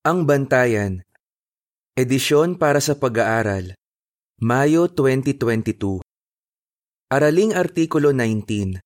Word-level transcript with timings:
Ang 0.00 0.24
Bantayan 0.24 1.04
Edisyon 1.92 2.56
para 2.56 2.80
sa 2.80 2.96
Pag-aaral 2.96 3.76
Mayo 4.40 4.88
2022 4.88 6.00
Araling 7.12 7.52
Artikulo 7.52 8.08
19 8.08 8.80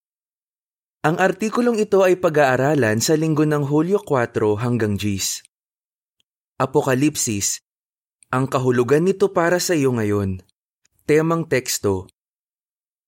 Ang 1.07 1.17
artikulong 1.23 1.79
ito 1.79 2.03
ay 2.03 2.19
pag-aaralan 2.19 2.99
sa 2.99 3.15
linggo 3.15 3.47
ng 3.47 3.63
Hulyo 3.63 4.03
4 4.03 4.59
hanggang 4.59 4.99
10. 4.99 5.47
Apokalipsis 6.59 7.63
Ang 8.35 8.51
kahulugan 8.51 9.07
nito 9.07 9.31
para 9.31 9.63
sa 9.63 9.79
iyo 9.79 9.95
ngayon. 9.95 10.43
Temang 11.07 11.47
teksto 11.47 12.11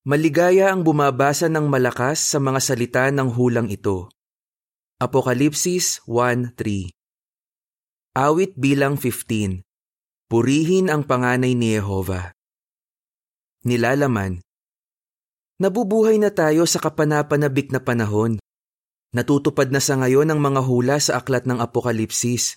Maligaya 0.07 0.71
ang 0.71 0.87
bumabasa 0.87 1.51
ng 1.51 1.67
malakas 1.67 2.23
sa 2.23 2.39
mga 2.39 2.63
salita 2.63 3.11
ng 3.11 3.35
hulang 3.35 3.67
ito. 3.67 4.15
Apokalipsis 5.03 6.07
1.3 6.07 6.95
Awit 8.17 8.57
bilang 8.57 8.97
15 8.97 9.61
Purihin 10.33 10.89
ang 10.89 11.05
panganay 11.05 11.53
ni 11.53 11.77
Yehova. 11.77 12.33
Nilalaman 13.61 14.41
Nabubuhay 15.61 16.17
na 16.17 16.33
tayo 16.33 16.65
sa 16.65 16.81
kapanapanabik 16.81 17.77
na 17.77 17.85
panahon. 17.85 18.41
Natutupad 19.13 19.69
na 19.69 19.85
sa 19.85 20.01
ngayon 20.01 20.33
ang 20.33 20.41
mga 20.41 20.65
hula 20.65 20.97
sa 20.97 21.21
aklat 21.21 21.45
ng 21.45 21.61
Apokalipsis. 21.61 22.57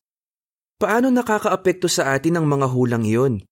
Paano 0.79 1.11
nakakaapekto 1.11 1.91
sa 1.91 2.15
atin 2.15 2.39
ang 2.39 2.47
mga 2.47 2.71
hulang 2.71 3.03
iyon? 3.03 3.43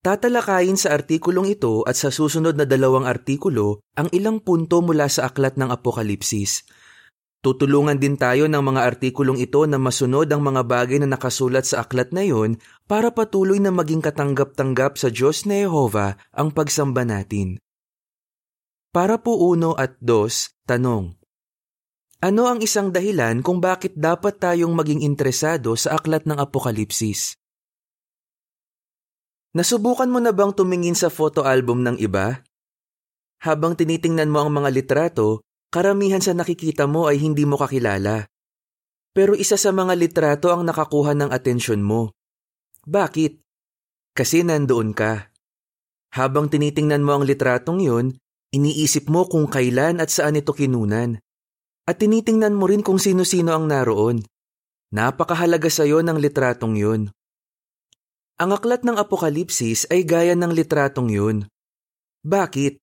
Tatalakayin 0.00 0.80
sa 0.80 0.96
artikulong 0.96 1.52
ito 1.52 1.84
at 1.84 2.00
sa 2.00 2.08
susunod 2.08 2.56
na 2.56 2.64
dalawang 2.64 3.04
artikulo 3.04 3.84
ang 4.00 4.08
ilang 4.16 4.40
punto 4.40 4.80
mula 4.80 5.12
sa 5.12 5.28
aklat 5.28 5.60
ng 5.60 5.68
Apokalipsis– 5.68 6.64
Tutulungan 7.38 8.02
din 8.02 8.18
tayo 8.18 8.50
ng 8.50 8.58
mga 8.58 8.82
artikulong 8.82 9.38
ito 9.38 9.62
na 9.70 9.78
masunod 9.78 10.26
ang 10.26 10.42
mga 10.42 10.66
bagay 10.66 10.98
na 10.98 11.14
nakasulat 11.14 11.70
sa 11.70 11.86
aklat 11.86 12.10
na 12.10 12.26
iyon 12.26 12.58
para 12.90 13.14
patuloy 13.14 13.62
na 13.62 13.70
maging 13.70 14.02
katanggap-tanggap 14.02 14.98
sa 14.98 15.06
Diyos 15.06 15.46
na 15.46 15.62
Yehova 15.62 16.18
ang 16.34 16.50
pagsamba 16.50 17.06
natin. 17.06 17.62
Para 18.90 19.22
po 19.22 19.38
uno 19.38 19.78
at 19.78 19.94
dos, 20.02 20.50
tanong. 20.66 21.14
Ano 22.18 22.50
ang 22.50 22.58
isang 22.58 22.90
dahilan 22.90 23.46
kung 23.46 23.62
bakit 23.62 23.94
dapat 23.94 24.42
tayong 24.42 24.74
maging 24.74 25.06
interesado 25.06 25.78
sa 25.78 25.94
aklat 25.94 26.26
ng 26.26 26.34
Apokalipsis? 26.34 27.38
Nasubukan 29.54 30.10
mo 30.10 30.18
na 30.18 30.34
bang 30.34 30.50
tumingin 30.50 30.98
sa 30.98 31.06
photo 31.06 31.46
album 31.46 31.86
ng 31.86 32.02
iba? 32.02 32.42
Habang 33.38 33.78
tinitingnan 33.78 34.26
mo 34.26 34.42
ang 34.42 34.50
mga 34.50 34.74
litrato, 34.74 35.46
karamihan 35.68 36.20
sa 36.20 36.32
nakikita 36.32 36.88
mo 36.88 37.08
ay 37.08 37.20
hindi 37.20 37.44
mo 37.44 37.60
kakilala. 37.60 38.28
Pero 39.12 39.34
isa 39.34 39.56
sa 39.56 39.72
mga 39.72 39.96
litrato 39.96 40.52
ang 40.52 40.64
nakakuha 40.64 41.16
ng 41.16 41.30
atensyon 41.32 41.80
mo. 41.82 42.14
Bakit? 42.84 43.40
Kasi 44.16 44.44
nandoon 44.44 44.96
ka. 44.96 45.28
Habang 46.14 46.48
tinitingnan 46.48 47.04
mo 47.04 47.20
ang 47.20 47.24
litratong 47.28 47.84
yun, 47.84 48.16
iniisip 48.54 49.12
mo 49.12 49.28
kung 49.28 49.44
kailan 49.50 50.00
at 50.00 50.08
saan 50.08 50.40
ito 50.40 50.56
kinunan. 50.56 51.20
At 51.88 52.00
tinitingnan 52.00 52.56
mo 52.56 52.68
rin 52.68 52.84
kung 52.84 53.00
sino-sino 53.00 53.52
ang 53.52 53.68
naroon. 53.68 54.24
Napakahalaga 54.88 55.68
sa 55.68 55.84
iyo 55.84 56.00
ng 56.00 56.16
litratong 56.16 56.76
yun. 56.76 57.12
Ang 58.38 58.50
aklat 58.54 58.86
ng 58.86 58.96
Apokalipsis 58.96 59.84
ay 59.90 60.06
gaya 60.06 60.32
ng 60.38 60.52
litratong 60.54 61.10
yun. 61.10 61.36
Bakit? 62.24 62.80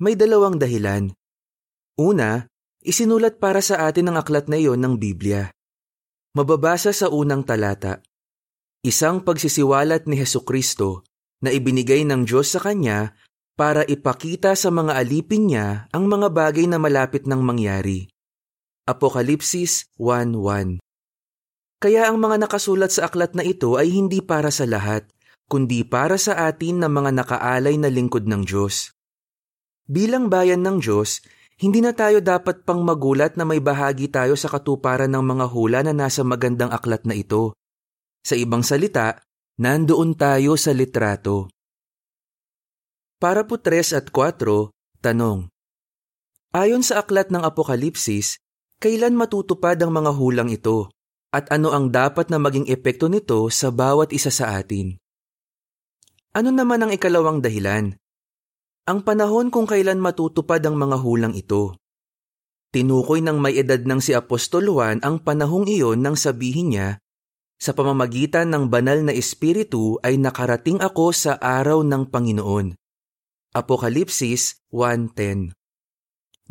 May 0.00 0.14
dalawang 0.14 0.56
dahilan. 0.56 1.12
Una, 1.96 2.44
isinulat 2.84 3.40
para 3.40 3.64
sa 3.64 3.88
atin 3.88 4.12
ang 4.12 4.20
aklat 4.20 4.52
na 4.52 4.60
iyon 4.60 4.84
ng 4.84 5.00
Biblia. 5.00 5.48
Mababasa 6.36 6.92
sa 6.92 7.08
unang 7.08 7.40
talata. 7.40 8.04
Isang 8.84 9.24
pagsisiwalat 9.24 10.04
ni 10.04 10.20
Heso 10.20 10.44
Kristo 10.44 11.08
na 11.40 11.48
ibinigay 11.48 12.04
ng 12.04 12.28
Diyos 12.28 12.52
sa 12.52 12.60
Kanya 12.60 13.16
para 13.56 13.80
ipakita 13.88 14.52
sa 14.52 14.68
mga 14.68 14.92
alipin 14.92 15.48
niya 15.48 15.88
ang 15.88 16.04
mga 16.04 16.28
bagay 16.36 16.68
na 16.68 16.76
malapit 16.76 17.24
ng 17.24 17.40
mangyari. 17.40 18.12
Apokalipsis 18.84 19.88
1.1 19.96 20.76
Kaya 21.80 22.12
ang 22.12 22.20
mga 22.20 22.44
nakasulat 22.44 22.92
sa 22.92 23.08
aklat 23.08 23.32
na 23.32 23.40
ito 23.40 23.80
ay 23.80 23.88
hindi 23.88 24.20
para 24.20 24.52
sa 24.52 24.68
lahat, 24.68 25.08
kundi 25.48 25.80
para 25.88 26.20
sa 26.20 26.44
atin 26.44 26.84
na 26.84 26.92
mga 26.92 27.24
nakaalay 27.24 27.80
na 27.80 27.88
lingkod 27.88 28.28
ng 28.28 28.44
Diyos. 28.44 28.92
Bilang 29.88 30.28
bayan 30.28 30.60
ng 30.60 30.84
Diyos, 30.84 31.24
hindi 31.56 31.80
na 31.80 31.96
tayo 31.96 32.20
dapat 32.20 32.68
pang 32.68 32.84
magulat 32.84 33.40
na 33.40 33.48
may 33.48 33.64
bahagi 33.64 34.12
tayo 34.12 34.36
sa 34.36 34.52
katuparan 34.52 35.08
ng 35.08 35.24
mga 35.24 35.46
hula 35.48 35.80
na 35.80 35.96
nasa 35.96 36.20
magandang 36.20 36.68
aklat 36.68 37.08
na 37.08 37.16
ito. 37.16 37.56
Sa 38.20 38.36
ibang 38.36 38.60
salita, 38.60 39.16
nandoon 39.56 40.12
tayo 40.20 40.60
sa 40.60 40.76
litrato. 40.76 41.48
Para 43.16 43.48
po 43.48 43.56
3 43.56 43.96
at 43.96 44.12
4, 44.12 45.00
tanong. 45.00 45.48
Ayon 46.52 46.84
sa 46.84 47.00
aklat 47.00 47.32
ng 47.32 47.40
Apokalipsis, 47.40 48.36
kailan 48.76 49.16
matutupad 49.16 49.80
ang 49.80 49.96
mga 49.96 50.12
hulang 50.12 50.52
ito 50.52 50.92
at 51.32 51.48
ano 51.48 51.72
ang 51.72 51.88
dapat 51.88 52.28
na 52.28 52.36
maging 52.36 52.68
epekto 52.68 53.08
nito 53.08 53.48
sa 53.48 53.72
bawat 53.72 54.12
isa 54.12 54.28
sa 54.28 54.60
atin? 54.60 55.00
Ano 56.36 56.52
naman 56.52 56.84
ang 56.84 56.92
ikalawang 56.92 57.40
dahilan? 57.40 57.96
Ang 58.86 59.02
panahon 59.02 59.50
kung 59.50 59.66
kailan 59.66 59.98
matutupad 59.98 60.62
ang 60.62 60.78
mga 60.78 60.96
hulang 61.02 61.34
ito. 61.34 61.74
Tinukoy 62.70 63.18
ng 63.18 63.42
may 63.42 63.58
edad 63.58 63.82
ng 63.82 63.98
si 63.98 64.14
Apostol 64.14 64.70
Juan 64.70 65.02
ang 65.02 65.18
panahong 65.18 65.66
iyon 65.66 65.98
nang 65.98 66.14
sabihin 66.14 66.70
niya, 66.70 67.02
sa 67.56 67.72
pamamagitan 67.72 68.52
ng 68.52 68.68
banal 68.68 69.00
na 69.00 69.16
espiritu 69.16 69.96
ay 70.04 70.20
nakarating 70.20 70.76
ako 70.76 71.16
sa 71.16 71.40
araw 71.40 71.80
ng 71.82 72.12
Panginoon. 72.12 72.76
Apokalipsis 73.56 74.60
1.10 74.68 75.56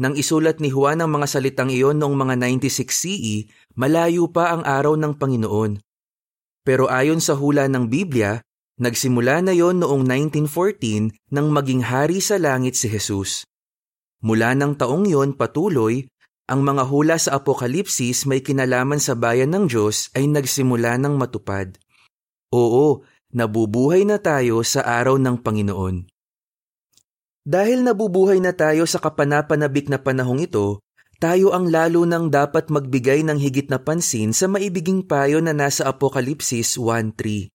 Nang 0.02 0.18
isulat 0.18 0.58
ni 0.58 0.74
Juan 0.74 1.06
ang 1.06 1.14
mga 1.14 1.30
salitang 1.30 1.70
iyon 1.70 2.02
noong 2.02 2.18
mga 2.18 2.36
96 2.42 2.90
CE, 2.90 3.36
malayo 3.78 4.26
pa 4.34 4.58
ang 4.58 4.66
araw 4.66 4.98
ng 4.98 5.14
Panginoon. 5.14 5.78
Pero 6.66 6.90
ayon 6.90 7.22
sa 7.22 7.38
hula 7.38 7.70
ng 7.70 7.86
Biblia, 7.86 8.42
Nagsimula 8.76 9.40
na 9.40 9.56
yon 9.56 9.80
noong 9.80 10.04
1914 10.04 11.32
nang 11.32 11.48
maging 11.48 11.80
hari 11.80 12.20
sa 12.20 12.36
langit 12.36 12.76
si 12.76 12.92
Jesus. 12.92 13.48
Mula 14.20 14.52
ng 14.52 14.76
taong 14.76 15.08
yon 15.08 15.32
patuloy, 15.40 16.04
ang 16.52 16.60
mga 16.60 16.84
hula 16.84 17.16
sa 17.16 17.40
Apokalipsis 17.40 18.28
may 18.28 18.44
kinalaman 18.44 19.00
sa 19.00 19.16
bayan 19.16 19.56
ng 19.56 19.72
Diyos 19.72 20.12
ay 20.12 20.28
nagsimula 20.28 21.00
ng 21.00 21.16
matupad. 21.16 21.80
Oo, 22.52 23.08
nabubuhay 23.32 24.04
na 24.04 24.20
tayo 24.20 24.60
sa 24.68 24.84
araw 24.84 25.24
ng 25.24 25.40
Panginoon. 25.40 26.12
Dahil 27.48 27.80
nabubuhay 27.80 28.44
na 28.44 28.52
tayo 28.52 28.84
sa 28.84 29.00
kapanapanabik 29.00 29.88
na 29.88 30.04
panahong 30.04 30.44
ito, 30.44 30.84
tayo 31.16 31.56
ang 31.56 31.72
lalo 31.72 32.04
nang 32.04 32.28
dapat 32.28 32.68
magbigay 32.68 33.24
ng 33.24 33.40
higit 33.40 33.72
na 33.72 33.80
pansin 33.80 34.36
sa 34.36 34.52
maibiging 34.52 35.08
payo 35.08 35.40
na 35.40 35.56
nasa 35.56 35.88
Apokalipsis 35.88 36.76
1.3. 36.76 37.55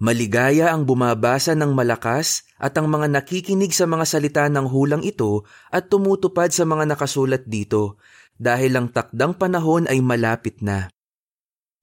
Maligaya 0.00 0.72
ang 0.72 0.88
bumabasa 0.88 1.52
ng 1.52 1.76
malakas 1.76 2.48
at 2.56 2.72
ang 2.80 2.88
mga 2.88 3.20
nakikinig 3.20 3.76
sa 3.76 3.84
mga 3.84 4.08
salita 4.08 4.44
ng 4.48 4.64
hulang 4.64 5.04
ito 5.04 5.44
at 5.68 5.92
tumutupad 5.92 6.48
sa 6.48 6.64
mga 6.64 6.96
nakasulat 6.96 7.44
dito 7.44 8.00
dahil 8.40 8.80
ang 8.80 8.88
takdang 8.88 9.36
panahon 9.36 9.84
ay 9.92 10.00
malapit 10.00 10.64
na. 10.64 10.88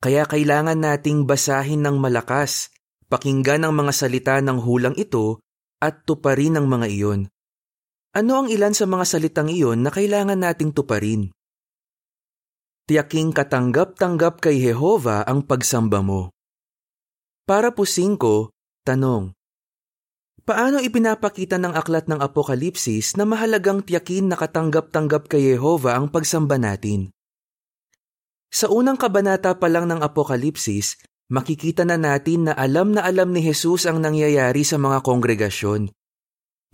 Kaya 0.02 0.26
kailangan 0.26 0.82
nating 0.82 1.30
basahin 1.30 1.86
ng 1.86 2.02
malakas, 2.02 2.74
pakinggan 3.06 3.70
ang 3.70 3.78
mga 3.78 3.94
salita 3.94 4.42
ng 4.42 4.66
hulang 4.66 4.98
ito 4.98 5.38
at 5.78 6.02
tuparin 6.10 6.58
ang 6.58 6.66
mga 6.66 6.90
iyon. 6.90 7.30
Ano 8.18 8.34
ang 8.42 8.48
ilan 8.50 8.74
sa 8.74 8.90
mga 8.90 9.06
salitang 9.06 9.54
iyon 9.54 9.86
na 9.86 9.94
kailangan 9.94 10.42
nating 10.42 10.74
tuparin? 10.74 11.30
Tiyaking 12.90 13.30
katanggap-tanggap 13.30 14.42
kay 14.42 14.58
Jehova 14.58 15.22
ang 15.22 15.46
pagsamba 15.46 16.02
mo. 16.02 16.34
Para 17.48 17.72
po 17.72 17.88
5, 17.88 18.20
tanong. 18.84 19.32
Paano 20.44 20.84
ipinapakita 20.84 21.56
ng 21.56 21.80
aklat 21.80 22.12
ng 22.12 22.20
Apokalipsis 22.20 23.16
na 23.16 23.24
mahalagang 23.24 23.88
tiyakin 23.88 24.28
na 24.28 24.36
katanggap-tanggap 24.36 25.32
kay 25.32 25.56
Yehova 25.56 25.96
ang 25.96 26.12
pagsamba 26.12 26.60
natin? 26.60 27.16
Sa 28.52 28.68
unang 28.68 29.00
kabanata 29.00 29.56
pa 29.56 29.72
lang 29.72 29.88
ng 29.88 30.04
Apokalipsis, 30.04 31.00
makikita 31.32 31.88
na 31.88 31.96
natin 31.96 32.52
na 32.52 32.54
alam 32.60 32.92
na 32.92 33.08
alam 33.08 33.32
ni 33.32 33.40
Jesus 33.40 33.88
ang 33.88 34.04
nangyayari 34.04 34.68
sa 34.68 34.76
mga 34.76 35.00
kongregasyon. 35.08 35.88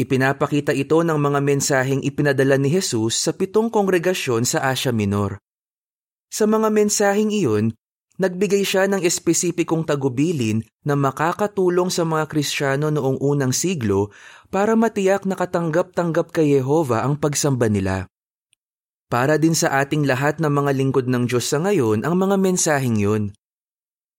Ipinapakita 0.02 0.74
ito 0.74 1.06
ng 1.06 1.22
mga 1.22 1.38
mensaheng 1.38 2.02
ipinadala 2.02 2.58
ni 2.58 2.74
Jesus 2.74 3.22
sa 3.22 3.30
pitong 3.30 3.70
kongregasyon 3.70 4.42
sa 4.42 4.66
Asia 4.74 4.90
Minor. 4.90 5.38
Sa 6.34 6.50
mga 6.50 6.74
mensaheng 6.74 7.30
iyon, 7.30 7.78
Nagbigay 8.14 8.62
siya 8.62 8.86
ng 8.86 9.02
espesipikong 9.02 9.90
tagubilin 9.90 10.62
na 10.86 10.94
makakatulong 10.94 11.90
sa 11.90 12.06
mga 12.06 12.30
Kristiyano 12.30 12.94
noong 12.94 13.18
unang 13.18 13.50
siglo 13.50 14.14
para 14.54 14.78
matiyak 14.78 15.26
na 15.26 15.34
katanggap-tanggap 15.34 16.30
kay 16.30 16.62
Yehova 16.62 17.02
ang 17.02 17.18
pagsamba 17.18 17.74
nila. 17.74 18.06
Para 19.10 19.42
din 19.42 19.58
sa 19.58 19.82
ating 19.82 20.06
lahat 20.06 20.38
ng 20.38 20.50
mga 20.50 20.72
lingkod 20.78 21.10
ng 21.10 21.26
Diyos 21.26 21.50
sa 21.50 21.58
ngayon 21.58 22.06
ang 22.06 22.14
mga 22.14 22.38
mensaheng 22.38 23.02
yun. 23.02 23.24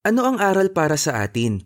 Ano 0.02 0.26
ang 0.26 0.42
aral 0.42 0.74
para 0.74 0.98
sa 0.98 1.22
atin? 1.22 1.62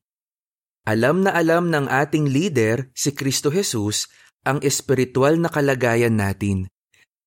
Alam 0.85 1.25
na 1.25 1.33
alam 1.33 1.73
ng 1.73 1.89
ating 1.89 2.29
leader, 2.29 2.93
si 2.97 3.13
Kristo 3.13 3.53
Jesus, 3.53 4.09
ang 4.45 4.61
espiritual 4.65 5.37
na 5.37 5.53
kalagayan 5.53 6.17
natin. 6.17 6.69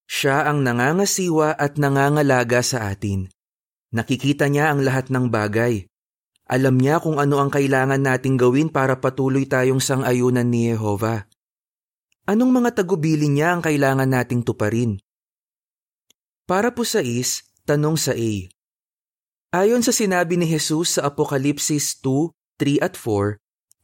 Siya 0.09 0.45
ang 0.50 0.65
nangangasiwa 0.65 1.57
at 1.57 1.77
nangangalaga 1.77 2.65
sa 2.65 2.89
atin. 2.89 3.30
Nakikita 3.91 4.47
niya 4.47 4.71
ang 4.71 4.88
lahat 4.88 5.11
ng 5.11 5.27
bagay. 5.27 5.83
Alam 6.47 6.79
niya 6.79 7.03
kung 7.03 7.19
ano 7.19 7.43
ang 7.43 7.51
kailangan 7.51 7.99
nating 7.99 8.39
gawin 8.39 8.71
para 8.71 8.99
patuloy 8.99 9.43
tayong 9.43 9.83
sangayunan 9.83 10.47
ni 10.47 10.71
Jehova. 10.71 11.27
Anong 12.23 12.51
mga 12.55 12.83
tagubilin 12.83 13.35
niya 13.35 13.51
ang 13.51 13.61
kailangan 13.63 14.07
nating 14.07 14.47
tuparin? 14.47 14.95
Para 16.47 16.71
po 16.71 16.88
sa 16.88 17.03
is, 17.03 17.43
tanong 17.67 17.99
sa 17.99 18.15
A. 18.15 18.31
Ayon 19.51 19.83
sa 19.83 19.91
sinabi 19.91 20.39
ni 20.39 20.47
Jesus 20.47 20.95
sa 20.95 21.11
Apokalipsis 21.11 21.99
2, 21.99 22.31
3 22.59 22.79
at 22.87 22.95
4, 22.95 23.35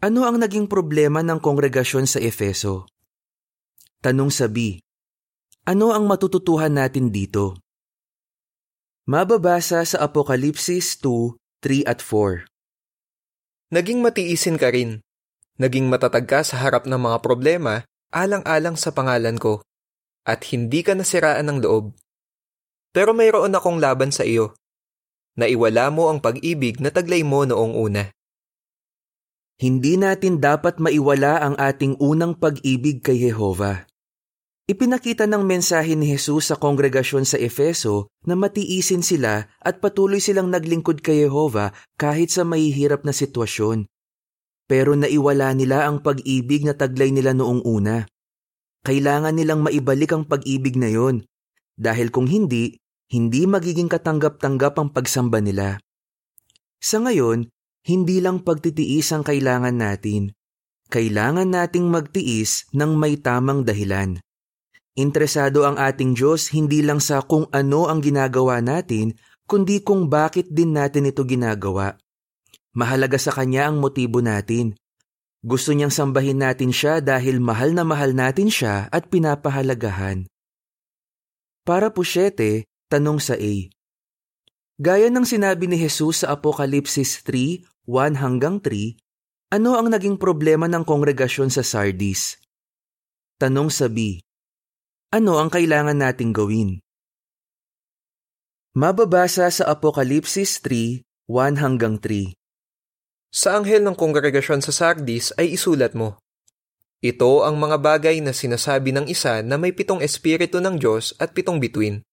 ano 0.07 0.23
ang 0.23 0.39
naging 0.39 0.71
problema 0.71 1.19
ng 1.19 1.43
kongregasyon 1.43 2.07
sa 2.07 2.23
Efeso? 2.23 2.87
Tanong 3.99 4.31
sa 4.31 4.47
B. 4.47 4.79
Ano 5.67 5.91
ang 5.91 6.07
matututuhan 6.07 6.71
natin 6.71 7.11
dito? 7.11 7.59
Mababasa 9.07 9.87
sa 9.87 10.03
Apokalipsis 10.03 10.99
2, 10.99 11.39
3 11.63 11.87
at 11.87 12.03
4. 12.03 12.43
Naging 13.71 14.03
matiisin 14.03 14.59
ka 14.59 14.67
rin. 14.67 14.99
Naging 15.55 15.87
matatag 15.87 16.27
ka 16.27 16.43
sa 16.43 16.59
harap 16.59 16.83
ng 16.83 16.99
mga 16.99 17.23
problema, 17.23 17.87
alang-alang 18.11 18.75
sa 18.75 18.91
pangalan 18.91 19.39
ko, 19.39 19.63
at 20.27 20.43
hindi 20.51 20.83
ka 20.83 20.91
nasiraan 20.91 21.47
ng 21.47 21.63
loob. 21.63 21.95
Pero 22.91 23.15
mayroon 23.15 23.55
akong 23.55 23.79
laban 23.79 24.11
sa 24.11 24.27
iyo. 24.27 24.59
Naiwala 25.39 25.87
mo 25.87 26.11
ang 26.11 26.19
pag-ibig 26.19 26.83
na 26.83 26.91
taglay 26.91 27.23
mo 27.23 27.47
noong 27.47 27.79
una. 27.79 28.11
Hindi 29.55 29.95
natin 29.95 30.43
dapat 30.43 30.83
maiwala 30.83 31.47
ang 31.47 31.55
ating 31.55 31.95
unang 32.03 32.35
pag-ibig 32.35 32.99
kay 32.99 33.23
Jehova. 33.23 33.87
Ipinakita 34.67 35.31
ng 35.31 35.47
mensahe 35.47 35.95
ni 35.95 36.11
Jesus 36.11 36.51
sa 36.51 36.59
kongregasyon 36.59 37.23
sa 37.23 37.39
Efeso 37.39 38.11
na 38.27 38.35
matiisin 38.35 38.99
sila 38.99 39.47
at 39.63 39.79
patuloy 39.79 40.19
silang 40.19 40.51
naglingkod 40.51 40.99
kay 40.99 41.23
Jehova 41.23 41.71
kahit 41.95 42.35
sa 42.35 42.43
mahihirap 42.43 43.07
na 43.07 43.15
sitwasyon. 43.15 43.87
Pero 44.67 44.99
naiwala 44.99 45.55
nila 45.55 45.87
ang 45.87 46.03
pag-ibig 46.03 46.67
na 46.67 46.75
taglay 46.75 47.15
nila 47.15 47.31
noong 47.31 47.63
una. 47.63 48.03
Kailangan 48.83 49.39
nilang 49.39 49.63
maibalik 49.63 50.11
ang 50.11 50.27
pag-ibig 50.27 50.75
na 50.75 50.91
yon. 50.91 51.23
Dahil 51.79 52.11
kung 52.11 52.27
hindi, 52.27 52.75
hindi 53.07 53.47
magiging 53.47 53.87
katanggap-tanggap 53.87 54.75
ang 54.83 54.91
pagsamba 54.91 55.39
nila. 55.39 55.79
Sa 56.83 56.99
ngayon, 56.99 57.47
hindi 57.87 58.19
lang 58.19 58.43
pagtitiis 58.43 59.15
ang 59.15 59.23
kailangan 59.23 59.79
natin. 59.79 60.35
Kailangan 60.91 61.55
nating 61.55 61.87
magtiis 61.87 62.67
ng 62.75 62.99
may 62.99 63.15
tamang 63.15 63.63
dahilan. 63.63 64.19
Interesado 64.97 65.61
ang 65.61 65.77
ating 65.77 66.17
Diyos 66.17 66.49
hindi 66.49 66.81
lang 66.81 66.97
sa 66.97 67.21
kung 67.21 67.45
ano 67.53 67.85
ang 67.85 68.01
ginagawa 68.01 68.57
natin, 68.65 69.13
kundi 69.45 69.85
kung 69.85 70.09
bakit 70.09 70.49
din 70.49 70.73
natin 70.73 71.05
ito 71.05 71.21
ginagawa. 71.21 72.01
Mahalaga 72.73 73.21
sa 73.21 73.29
Kanya 73.29 73.69
ang 73.69 73.77
motibo 73.77 74.25
natin. 74.25 74.73
Gusto 75.45 75.69
niyang 75.77 75.93
sambahin 75.93 76.41
natin 76.41 76.73
siya 76.73 76.97
dahil 76.97 77.37
mahal 77.37 77.77
na 77.77 77.85
mahal 77.85 78.17
natin 78.17 78.49
siya 78.49 78.89
at 78.89 79.05
pinapahalagahan. 79.13 80.25
Para 81.61 81.93
po 81.93 82.01
siyete, 82.01 82.65
tanong 82.89 83.21
sa 83.21 83.37
A. 83.37 83.53
Gaya 84.81 85.13
ng 85.13 85.29
sinabi 85.29 85.69
ni 85.69 85.77
Jesus 85.77 86.25
sa 86.25 86.33
Apokalipsis 86.33 87.21
3, 87.21 87.85
1 87.85 88.17
hanggang 88.17 88.57
3, 88.65 88.97
ano 89.53 89.77
ang 89.77 89.93
naging 89.93 90.17
problema 90.17 90.65
ng 90.65 90.81
kongregasyon 90.81 91.53
sa 91.53 91.61
Sardis? 91.61 92.41
Tanong 93.37 93.69
sa 93.69 93.85
B. 93.85 94.25
Ano 95.07 95.39
ang 95.39 95.47
kailangan 95.47 96.03
nating 96.03 96.35
gawin? 96.35 96.83
Mababasa 98.75 99.47
sa 99.47 99.63
Apokalipsis 99.71 100.59
3, 100.59 100.99
1 101.31 101.63
hanggang 101.63 101.95
3. 101.95 102.35
Sa 103.31 103.55
anghel 103.55 103.87
ng 103.87 103.95
kongregasyon 103.95 104.59
sa 104.59 104.75
Sardis 104.75 105.31
ay 105.39 105.55
isulat 105.55 105.95
mo, 105.95 106.19
Ito 106.99 107.47
ang 107.47 107.55
mga 107.55 107.79
bagay 107.79 108.19
na 108.19 108.35
sinasabi 108.35 108.91
ng 108.91 109.07
isa 109.07 109.39
na 109.47 109.55
may 109.55 109.71
pitong 109.71 110.03
espiritu 110.03 110.59
ng 110.59 110.75
Diyos 110.75 111.15
at 111.23 111.31
pitong 111.31 111.63
bituin. 111.63 112.03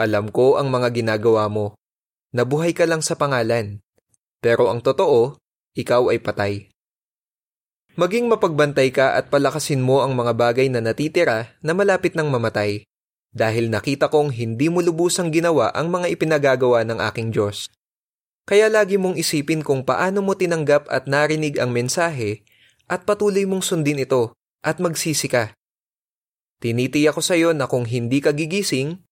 Alam 0.00 0.32
ko 0.32 0.56
ang 0.56 0.72
mga 0.72 0.96
ginagawa 0.96 1.52
mo. 1.52 1.76
Nabuhay 2.32 2.72
ka 2.72 2.88
lang 2.88 3.04
sa 3.04 3.20
pangalan 3.20 3.84
pero 4.40 4.72
ang 4.72 4.80
totoo, 4.80 5.36
ikaw 5.78 6.08
ay 6.08 6.18
patay. 6.24 6.71
Maging 7.92 8.32
mapagbantay 8.32 8.88
ka 8.88 9.20
at 9.20 9.28
palakasin 9.28 9.84
mo 9.84 10.00
ang 10.00 10.16
mga 10.16 10.32
bagay 10.32 10.72
na 10.72 10.80
natitira 10.80 11.52
na 11.60 11.76
malapit 11.76 12.16
ng 12.16 12.24
mamatay, 12.24 12.88
dahil 13.36 13.68
nakita 13.68 14.08
kong 14.08 14.32
hindi 14.32 14.72
mo 14.72 14.80
lubusang 14.80 15.28
ginawa 15.28 15.68
ang 15.76 15.92
mga 15.92 16.08
ipinagagawa 16.08 16.88
ng 16.88 16.96
aking 17.12 17.36
Diyos. 17.36 17.68
Kaya 18.48 18.72
lagi 18.72 18.96
mong 18.96 19.20
isipin 19.20 19.60
kung 19.60 19.84
paano 19.84 20.24
mo 20.24 20.32
tinanggap 20.32 20.88
at 20.88 21.04
narinig 21.04 21.60
ang 21.60 21.68
mensahe 21.68 22.48
at 22.88 23.04
patuloy 23.04 23.44
mong 23.44 23.60
sundin 23.60 24.00
ito 24.00 24.32
at 24.64 24.80
magsisi 24.80 25.28
ka. 25.28 25.52
Tinitiyak 26.64 27.12
ko 27.12 27.20
sa 27.20 27.36
iyo 27.36 27.52
na 27.52 27.68
kung 27.68 27.84
hindi 27.84 28.24
ka 28.24 28.32
gigising, 28.32 29.04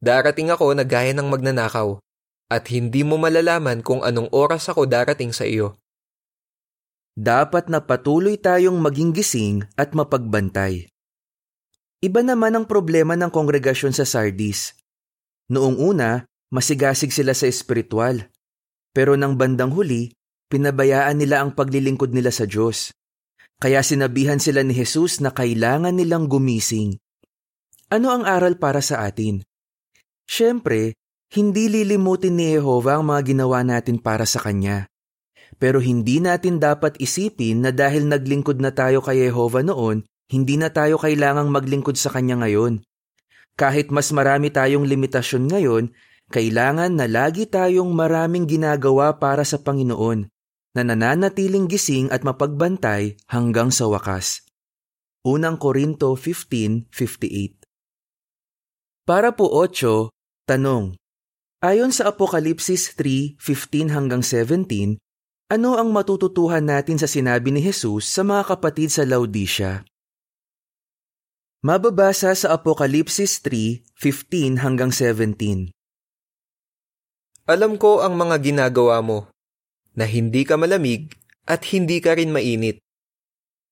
darating 0.00 0.48
ako 0.48 0.72
na 0.72 0.88
gaya 0.88 1.12
ng 1.12 1.28
magnanakaw 1.28 2.00
at 2.48 2.64
hindi 2.72 3.04
mo 3.04 3.20
malalaman 3.20 3.84
kung 3.84 4.00
anong 4.00 4.32
oras 4.32 4.72
ako 4.72 4.88
darating 4.88 5.36
sa 5.36 5.44
iyo. 5.44 5.81
Dapat 7.12 7.68
na 7.68 7.84
patuloy 7.84 8.40
tayong 8.40 8.80
maging 8.80 9.12
gising 9.12 9.68
at 9.76 9.92
mapagbantay. 9.92 10.88
Iba 12.00 12.24
naman 12.24 12.56
ang 12.56 12.64
problema 12.64 13.14
ng 13.14 13.28
kongregasyon 13.28 13.92
sa 13.92 14.08
Sardis. 14.08 14.72
Noong 15.52 15.76
una, 15.76 16.24
masigasig 16.48 17.12
sila 17.12 17.36
sa 17.36 17.44
espiritual. 17.44 18.32
Pero 18.96 19.16
nang 19.16 19.36
bandang 19.36 19.72
huli, 19.72 20.12
pinabayaan 20.48 21.20
nila 21.20 21.44
ang 21.44 21.52
paglilingkod 21.52 22.16
nila 22.16 22.32
sa 22.32 22.48
Diyos. 22.48 22.92
Kaya 23.60 23.84
sinabihan 23.84 24.40
sila 24.40 24.64
ni 24.66 24.72
Jesus 24.72 25.20
na 25.20 25.30
kailangan 25.30 25.94
nilang 25.94 26.26
gumising. 26.26 26.96
Ano 27.92 28.08
ang 28.08 28.24
aral 28.24 28.56
para 28.56 28.80
sa 28.80 29.04
atin? 29.04 29.44
Siyempre, 30.24 30.96
hindi 31.32 31.68
lilimutin 31.68 32.36
ni 32.36 32.56
Jehova 32.56 33.00
ang 33.00 33.08
mga 33.08 33.32
ginawa 33.32 33.64
natin 33.64 34.00
para 34.00 34.24
sa 34.28 34.40
Kanya. 34.40 34.91
Pero 35.60 35.80
hindi 35.80 36.20
natin 36.20 36.60
dapat 36.60 36.96
isipin 37.00 37.64
na 37.64 37.70
dahil 37.72 38.08
naglingkod 38.08 38.60
na 38.60 38.72
tayo 38.72 39.04
kay 39.04 39.28
Jehova 39.28 39.60
noon, 39.60 40.04
hindi 40.32 40.56
na 40.56 40.72
tayo 40.72 40.96
kailangang 40.96 41.52
maglingkod 41.52 41.96
sa 41.96 42.08
Kanya 42.08 42.40
ngayon. 42.40 42.80
Kahit 43.56 43.92
mas 43.92 44.08
marami 44.16 44.48
tayong 44.48 44.88
limitasyon 44.88 45.44
ngayon, 45.52 45.92
kailangan 46.32 46.96
na 46.96 47.04
lagi 47.04 47.44
tayong 47.44 47.92
maraming 47.92 48.48
ginagawa 48.48 49.20
para 49.20 49.44
sa 49.44 49.60
Panginoon 49.60 50.24
na 50.72 50.82
nananatiling 50.88 51.68
gising 51.68 52.08
at 52.08 52.24
mapagbantay 52.24 53.20
hanggang 53.28 53.68
sa 53.68 53.92
wakas. 53.92 54.40
Unang 55.22 55.60
Korinto 55.60 56.16
15.58 56.16 59.04
Para 59.04 59.36
po 59.36 59.52
8, 59.52 60.08
tanong, 60.48 60.96
Ayon 61.62 61.94
sa 61.94 62.10
Apokalipsis 62.10 62.90
3:15 62.98 63.94
hanggang 63.94 64.26
17, 64.26 64.98
ano 65.52 65.76
ang 65.76 65.92
matututuhan 65.92 66.64
natin 66.64 66.96
sa 66.96 67.04
sinabi 67.04 67.52
ni 67.52 67.60
Jesus 67.60 68.08
sa 68.08 68.24
mga 68.24 68.56
kapatid 68.56 68.88
sa 68.88 69.04
Laodicea? 69.04 69.84
Mababasa 71.60 72.32
sa 72.32 72.56
Apokalipsis 72.56 73.44
3:15 73.44 74.64
hanggang 74.64 74.88
17. 74.88 75.68
Alam 77.44 77.76
ko 77.76 78.00
ang 78.00 78.16
mga 78.16 78.40
ginagawa 78.40 79.04
mo, 79.04 79.28
na 79.92 80.08
hindi 80.08 80.48
ka 80.48 80.56
malamig 80.56 81.12
at 81.44 81.68
hindi 81.68 82.00
ka 82.00 82.16
rin 82.16 82.32
mainit. 82.32 82.80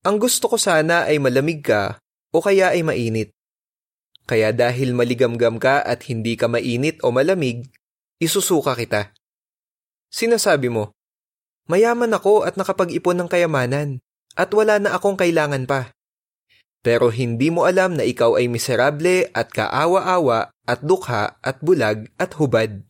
Ang 0.04 0.20
gusto 0.20 0.52
ko 0.52 0.60
sana 0.60 1.08
ay 1.08 1.16
malamig 1.16 1.64
ka 1.64 1.96
o 2.28 2.44
kaya 2.44 2.76
ay 2.76 2.84
mainit. 2.84 3.32
Kaya 4.28 4.52
dahil 4.52 4.92
maligamgam 4.92 5.56
ka 5.56 5.80
at 5.80 6.04
hindi 6.12 6.36
ka 6.36 6.44
mainit 6.44 7.00
o 7.00 7.08
malamig, 7.08 7.72
isusuka 8.20 8.76
kita. 8.76 9.16
Sinasabi 10.12 10.68
mo, 10.68 10.99
mayaman 11.66 12.14
ako 12.14 12.46
at 12.46 12.54
nakapag-ipon 12.56 13.20
ng 13.20 13.28
kayamanan 13.28 14.00
at 14.38 14.48
wala 14.54 14.78
na 14.78 14.94
akong 14.96 15.18
kailangan 15.18 15.66
pa. 15.66 15.92
Pero 16.80 17.12
hindi 17.12 17.52
mo 17.52 17.68
alam 17.68 17.98
na 17.98 18.08
ikaw 18.08 18.40
ay 18.40 18.48
miserable 18.48 19.28
at 19.36 19.52
kaawa-awa 19.52 20.48
at 20.64 20.80
dukha 20.80 21.36
at 21.44 21.60
bulag 21.60 22.08
at 22.16 22.32
hubad. 22.40 22.88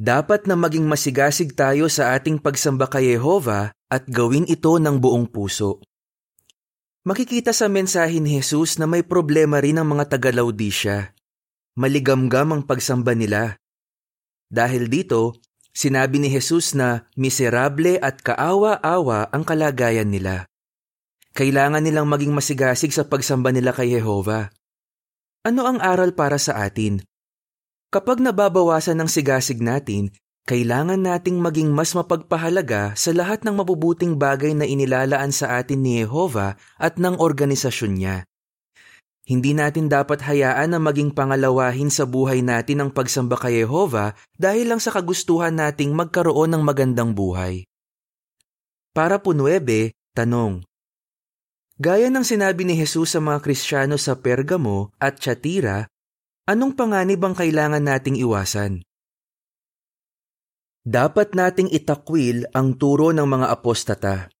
Dapat 0.00 0.48
na 0.48 0.56
maging 0.56 0.88
masigasig 0.88 1.52
tayo 1.52 1.92
sa 1.92 2.16
ating 2.16 2.40
pagsamba 2.40 2.88
kay 2.88 3.12
Jehova 3.12 3.76
at 3.92 4.08
gawin 4.08 4.48
ito 4.48 4.80
ng 4.80 4.96
buong 4.96 5.28
puso. 5.28 5.84
Makikita 7.04 7.52
sa 7.52 7.68
mensahe 7.68 8.16
ni 8.16 8.40
Jesus 8.40 8.80
na 8.80 8.88
may 8.88 9.04
problema 9.04 9.60
rin 9.60 9.76
ang 9.76 9.92
mga 9.92 10.16
taga-Laodicea. 10.16 11.12
Maligamgam 11.76 12.56
ang 12.56 12.62
pagsamba 12.64 13.12
nila. 13.12 13.60
Dahil 14.48 14.88
dito, 14.88 15.36
Sinabi 15.70 16.18
ni 16.18 16.28
Jesus 16.28 16.74
na 16.74 17.06
miserable 17.14 17.96
at 18.02 18.18
kaawa-awa 18.20 19.30
ang 19.30 19.42
kalagayan 19.46 20.10
nila. 20.10 20.50
Kailangan 21.30 21.86
nilang 21.86 22.10
maging 22.10 22.34
masigasig 22.34 22.90
sa 22.90 23.06
pagsamba 23.06 23.54
nila 23.54 23.70
kay 23.70 23.94
Jehova. 23.94 24.50
Ano 25.46 25.64
ang 25.64 25.78
aral 25.78 26.12
para 26.12 26.36
sa 26.42 26.58
atin? 26.66 27.00
Kapag 27.90 28.18
nababawasan 28.18 28.98
ng 28.98 29.10
sigasig 29.10 29.62
natin, 29.62 30.10
kailangan 30.50 30.98
nating 30.98 31.38
maging 31.38 31.70
mas 31.70 31.94
mapagpahalaga 31.94 32.98
sa 32.98 33.14
lahat 33.14 33.46
ng 33.46 33.54
mabubuting 33.54 34.18
bagay 34.18 34.50
na 34.54 34.66
inilalaan 34.66 35.30
sa 35.30 35.62
atin 35.62 35.86
ni 35.86 36.02
Jehova 36.02 36.58
at 36.82 36.98
ng 36.98 37.18
organisasyon 37.22 37.92
niya. 37.94 38.16
Hindi 39.28 39.52
natin 39.52 39.86
dapat 39.86 40.24
hayaan 40.24 40.74
na 40.74 40.80
maging 40.80 41.12
pangalawahin 41.12 41.92
sa 41.92 42.08
buhay 42.08 42.40
natin 42.40 42.82
ang 42.82 42.90
pagsamba 42.90 43.36
kay 43.36 43.62
Jehova 43.62 44.16
dahil 44.40 44.72
lang 44.72 44.80
sa 44.80 44.90
kagustuhan 44.90 45.54
nating 45.54 45.92
magkaroon 45.92 46.56
ng 46.56 46.62
magandang 46.64 47.12
buhay. 47.12 47.68
Para 48.90 49.22
po 49.22 49.36
9, 49.36 49.92
tanong. 50.18 50.66
Gaya 51.80 52.12
ng 52.12 52.26
sinabi 52.26 52.68
ni 52.68 52.76
Jesus 52.76 53.16
sa 53.16 53.24
mga 53.24 53.40
Kristiyano 53.40 53.96
sa 53.96 54.18
Pergamo 54.18 54.92
at 55.00 55.16
Chatira, 55.16 55.88
anong 56.44 56.76
panganib 56.76 57.24
ang 57.24 57.32
kailangan 57.32 57.80
nating 57.80 58.20
iwasan? 58.20 58.84
Dapat 60.80 61.36
nating 61.36 61.70
itakwil 61.70 62.48
ang 62.56 62.74
turo 62.76 63.12
ng 63.12 63.24
mga 63.24 63.46
apostata. 63.52 64.32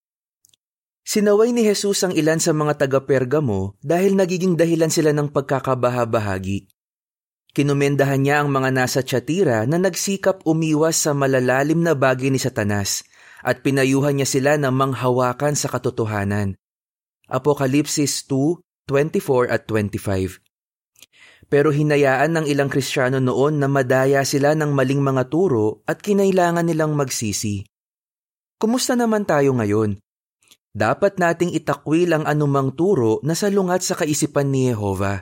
Sinaway 1.01 1.49
ni 1.49 1.65
Jesus 1.65 2.05
ang 2.05 2.13
ilan 2.13 2.37
sa 2.37 2.53
mga 2.53 2.85
taga-Pergamo 2.85 3.75
dahil 3.81 4.13
nagiging 4.13 4.53
dahilan 4.53 4.93
sila 4.93 5.11
ng 5.17 5.33
pagkakabaha-bahagi. 5.33 6.69
Kinumendahan 7.51 8.21
niya 8.23 8.39
ang 8.39 8.53
mga 8.53 8.69
nasa 8.71 9.03
Tiyatira 9.03 9.67
na 9.67 9.75
nagsikap 9.75 10.47
umiwas 10.47 10.95
sa 11.03 11.11
malalalim 11.11 11.83
na 11.83 11.97
bagay 11.97 12.31
ni 12.31 12.39
Satanas 12.39 13.03
at 13.43 13.59
pinayuhan 13.59 14.15
niya 14.15 14.29
sila 14.29 14.55
na 14.55 14.71
manghawakan 14.71 15.57
sa 15.57 15.67
katotohanan. 15.67 16.55
Apokalipsis 17.27 18.23
2:24 18.29 19.51
at 19.51 19.67
25. 19.67 20.39
Pero 21.51 21.75
hinayaan 21.75 22.39
ng 22.39 22.45
ilang 22.47 22.71
Kristiyano 22.71 23.19
noon 23.19 23.59
na 23.59 23.67
madaya 23.67 24.23
sila 24.23 24.55
ng 24.55 24.71
maling 24.71 25.03
mga 25.03 25.27
turo 25.27 25.83
at 25.83 25.99
kinailangan 25.99 26.63
nilang 26.63 26.95
magsisi. 26.95 27.67
Kumusta 28.55 28.95
naman 28.95 29.27
tayo 29.27 29.51
ngayon? 29.59 29.99
Dapat 30.71 31.19
nating 31.19 31.51
itakwil 31.51 32.15
ang 32.15 32.23
anumang 32.23 32.71
turo 32.71 33.19
na 33.27 33.35
salungat 33.35 33.83
sa 33.83 33.99
kaisipan 33.99 34.47
ni 34.47 34.71
Jehova. 34.71 35.19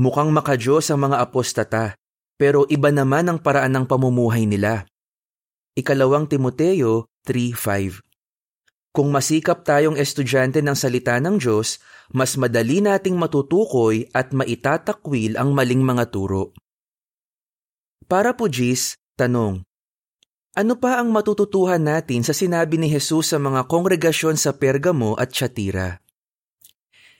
Mukhang 0.00 0.32
makadiyos 0.32 0.88
ang 0.88 1.04
mga 1.04 1.20
apostata, 1.20 1.92
pero 2.40 2.64
iba 2.72 2.88
naman 2.88 3.28
ang 3.28 3.38
paraan 3.40 3.76
ng 3.76 3.84
pamumuhay 3.84 4.48
nila. 4.48 4.88
Ikalawang 5.76 6.24
Timoteo 6.24 7.04
3.5 7.28 8.00
Kung 8.96 9.12
masikap 9.12 9.60
tayong 9.60 10.00
estudyante 10.00 10.64
ng 10.64 10.72
salita 10.72 11.20
ng 11.20 11.36
Diyos, 11.36 11.76
mas 12.16 12.40
madali 12.40 12.80
nating 12.80 13.12
matutukoy 13.12 14.08
at 14.16 14.32
maitatakwil 14.32 15.36
ang 15.36 15.52
maling 15.52 15.84
mga 15.84 16.08
turo. 16.08 16.56
Para 18.08 18.32
po 18.32 18.48
Jis, 18.48 18.96
tanong, 19.20 19.65
ano 20.56 20.80
pa 20.80 20.96
ang 20.96 21.12
matututuhan 21.12 21.84
natin 21.84 22.24
sa 22.24 22.32
sinabi 22.32 22.80
ni 22.80 22.88
Jesus 22.88 23.28
sa 23.28 23.36
mga 23.36 23.68
kongregasyon 23.68 24.40
sa 24.40 24.56
Pergamo 24.56 25.12
at 25.12 25.28
Chatira? 25.28 26.00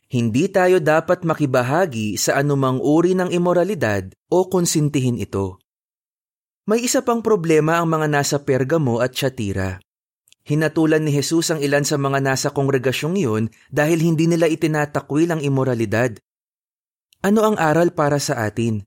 Hindi 0.09 0.49
tayo 0.49 0.81
dapat 0.81 1.21
makibahagi 1.21 2.16
sa 2.16 2.40
anumang 2.40 2.81
uri 2.81 3.12
ng 3.12 3.28
imoralidad 3.28 4.09
o 4.33 4.49
konsintihin 4.49 5.21
ito. 5.21 5.61
May 6.64 6.88
isa 6.88 7.05
pang 7.05 7.21
problema 7.21 7.76
ang 7.76 7.93
mga 7.93 8.09
nasa 8.09 8.37
Pergamo 8.40 9.05
at 9.05 9.12
Chatira. 9.12 9.85
Hinatulan 10.49 11.05
ni 11.05 11.12
Jesus 11.12 11.52
ang 11.52 11.61
ilan 11.61 11.85
sa 11.85 12.00
mga 12.00 12.25
nasa 12.25 12.49
kongregasyong 12.57 13.21
iyon 13.21 13.45
dahil 13.69 14.00
hindi 14.00 14.31
nila 14.31 14.49
itinatakwil 14.49 15.28
ang 15.28 15.43
imoralidad. 15.45 16.16
Ano 17.21 17.45
ang 17.45 17.61
aral 17.61 17.93
para 17.93 18.16
sa 18.16 18.49
atin? 18.49 18.87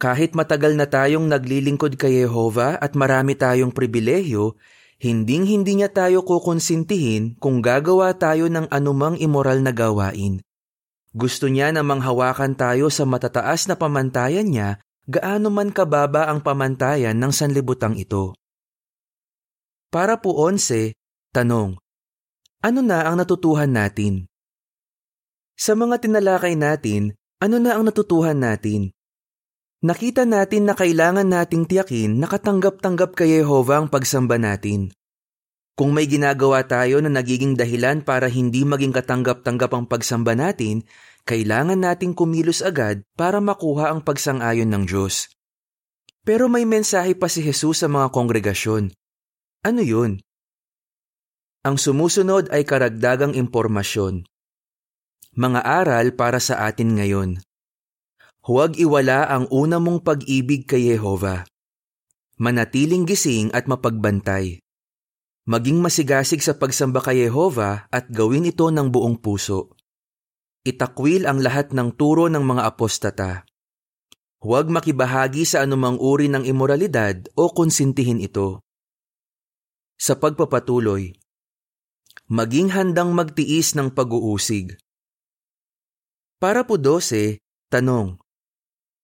Kahit 0.00 0.32
matagal 0.32 0.80
na 0.80 0.88
tayong 0.88 1.28
naglilingkod 1.28 2.00
kay 2.00 2.24
Jehova 2.24 2.80
at 2.80 2.96
marami 2.96 3.36
tayong 3.36 3.68
pribilehyo, 3.68 4.56
hinding-hindi 4.96 5.76
niya 5.76 5.92
tayo 5.92 6.24
kukonsintihin 6.24 7.36
kung 7.36 7.60
gagawa 7.60 8.16
tayo 8.16 8.48
ng 8.48 8.72
anumang 8.72 9.20
immoral 9.20 9.60
na 9.60 9.76
gawain. 9.76 10.40
Gusto 11.12 11.52
niya 11.52 11.68
na 11.76 11.84
manghawakan 11.84 12.56
tayo 12.56 12.88
sa 12.88 13.04
matataas 13.04 13.68
na 13.68 13.76
pamantayan 13.76 14.48
niya 14.48 14.80
gaano 15.04 15.52
man 15.52 15.68
kababa 15.68 16.32
ang 16.32 16.40
pamantayan 16.40 17.20
ng 17.20 17.32
sanlibutang 17.34 18.00
ito. 18.00 18.32
Para 19.92 20.16
po 20.16 20.32
onse, 20.38 20.96
tanong, 21.36 21.76
ano 22.64 22.80
na 22.80 23.04
ang 23.04 23.20
natutuhan 23.20 23.68
natin? 23.68 24.24
Sa 25.60 25.76
mga 25.76 26.00
tinalakay 26.00 26.56
natin, 26.56 27.12
ano 27.42 27.60
na 27.60 27.76
ang 27.76 27.84
natutuhan 27.84 28.38
natin? 28.38 28.96
Nakita 29.80 30.28
natin 30.28 30.68
na 30.68 30.76
kailangan 30.76 31.24
nating 31.24 31.64
tiyakin 31.64 32.20
na 32.20 32.28
katanggap-tanggap 32.28 33.16
kay 33.16 33.40
Jehova 33.40 33.80
ang 33.80 33.88
pagsamba 33.88 34.36
natin. 34.36 34.92
Kung 35.72 35.96
may 35.96 36.04
ginagawa 36.04 36.68
tayo 36.68 37.00
na 37.00 37.08
nagiging 37.08 37.56
dahilan 37.56 38.04
para 38.04 38.28
hindi 38.28 38.68
maging 38.68 38.92
katanggap-tanggap 38.92 39.72
ang 39.72 39.88
pagsamba 39.88 40.36
natin, 40.36 40.84
kailangan 41.24 41.80
nating 41.80 42.12
kumilos 42.12 42.60
agad 42.60 43.00
para 43.16 43.40
makuha 43.40 43.88
ang 43.88 44.04
pagsang-ayon 44.04 44.68
ng 44.68 44.84
Diyos. 44.84 45.32
Pero 46.28 46.52
may 46.52 46.68
mensahe 46.68 47.16
pa 47.16 47.32
si 47.32 47.40
Jesus 47.40 47.80
sa 47.80 47.88
mga 47.88 48.12
kongregasyon. 48.12 48.92
Ano 49.64 49.80
yun? 49.80 50.20
Ang 51.64 51.80
sumusunod 51.80 52.52
ay 52.52 52.68
karagdagang 52.68 53.32
impormasyon. 53.32 54.28
Mga 55.40 55.60
aral 55.64 56.12
para 56.12 56.36
sa 56.36 56.68
atin 56.68 57.00
ngayon. 57.00 57.40
Huwag 58.40 58.80
iwala 58.80 59.28
ang 59.28 59.44
una 59.52 59.76
mong 59.76 60.00
pag-ibig 60.00 60.64
kay 60.64 60.96
Jehova. 60.96 61.44
Manatiling 62.40 63.04
gising 63.04 63.52
at 63.52 63.68
mapagbantay. 63.68 64.64
Maging 65.44 65.76
masigasig 65.84 66.40
sa 66.40 66.56
pagsamba 66.56 67.04
kay 67.04 67.28
Jehova 67.28 67.84
at 67.92 68.08
gawin 68.08 68.48
ito 68.48 68.72
ng 68.72 68.88
buong 68.88 69.20
puso. 69.20 69.76
Itakwil 70.64 71.28
ang 71.28 71.44
lahat 71.44 71.76
ng 71.76 71.92
turo 71.92 72.32
ng 72.32 72.40
mga 72.40 72.62
apostata. 72.64 73.44
Huwag 74.40 74.72
makibahagi 74.72 75.44
sa 75.44 75.60
anumang 75.60 76.00
uri 76.00 76.32
ng 76.32 76.48
imoralidad 76.48 77.28
o 77.36 77.52
konsintihin 77.52 78.24
ito. 78.24 78.64
Sa 80.00 80.16
pagpapatuloy, 80.16 81.12
maging 82.32 82.72
handang 82.72 83.12
magtiis 83.12 83.76
ng 83.76 83.92
pag-uusig. 83.92 84.80
Para 86.40 86.64
po 86.64 86.80
12, 86.80 87.36
tanong, 87.68 88.16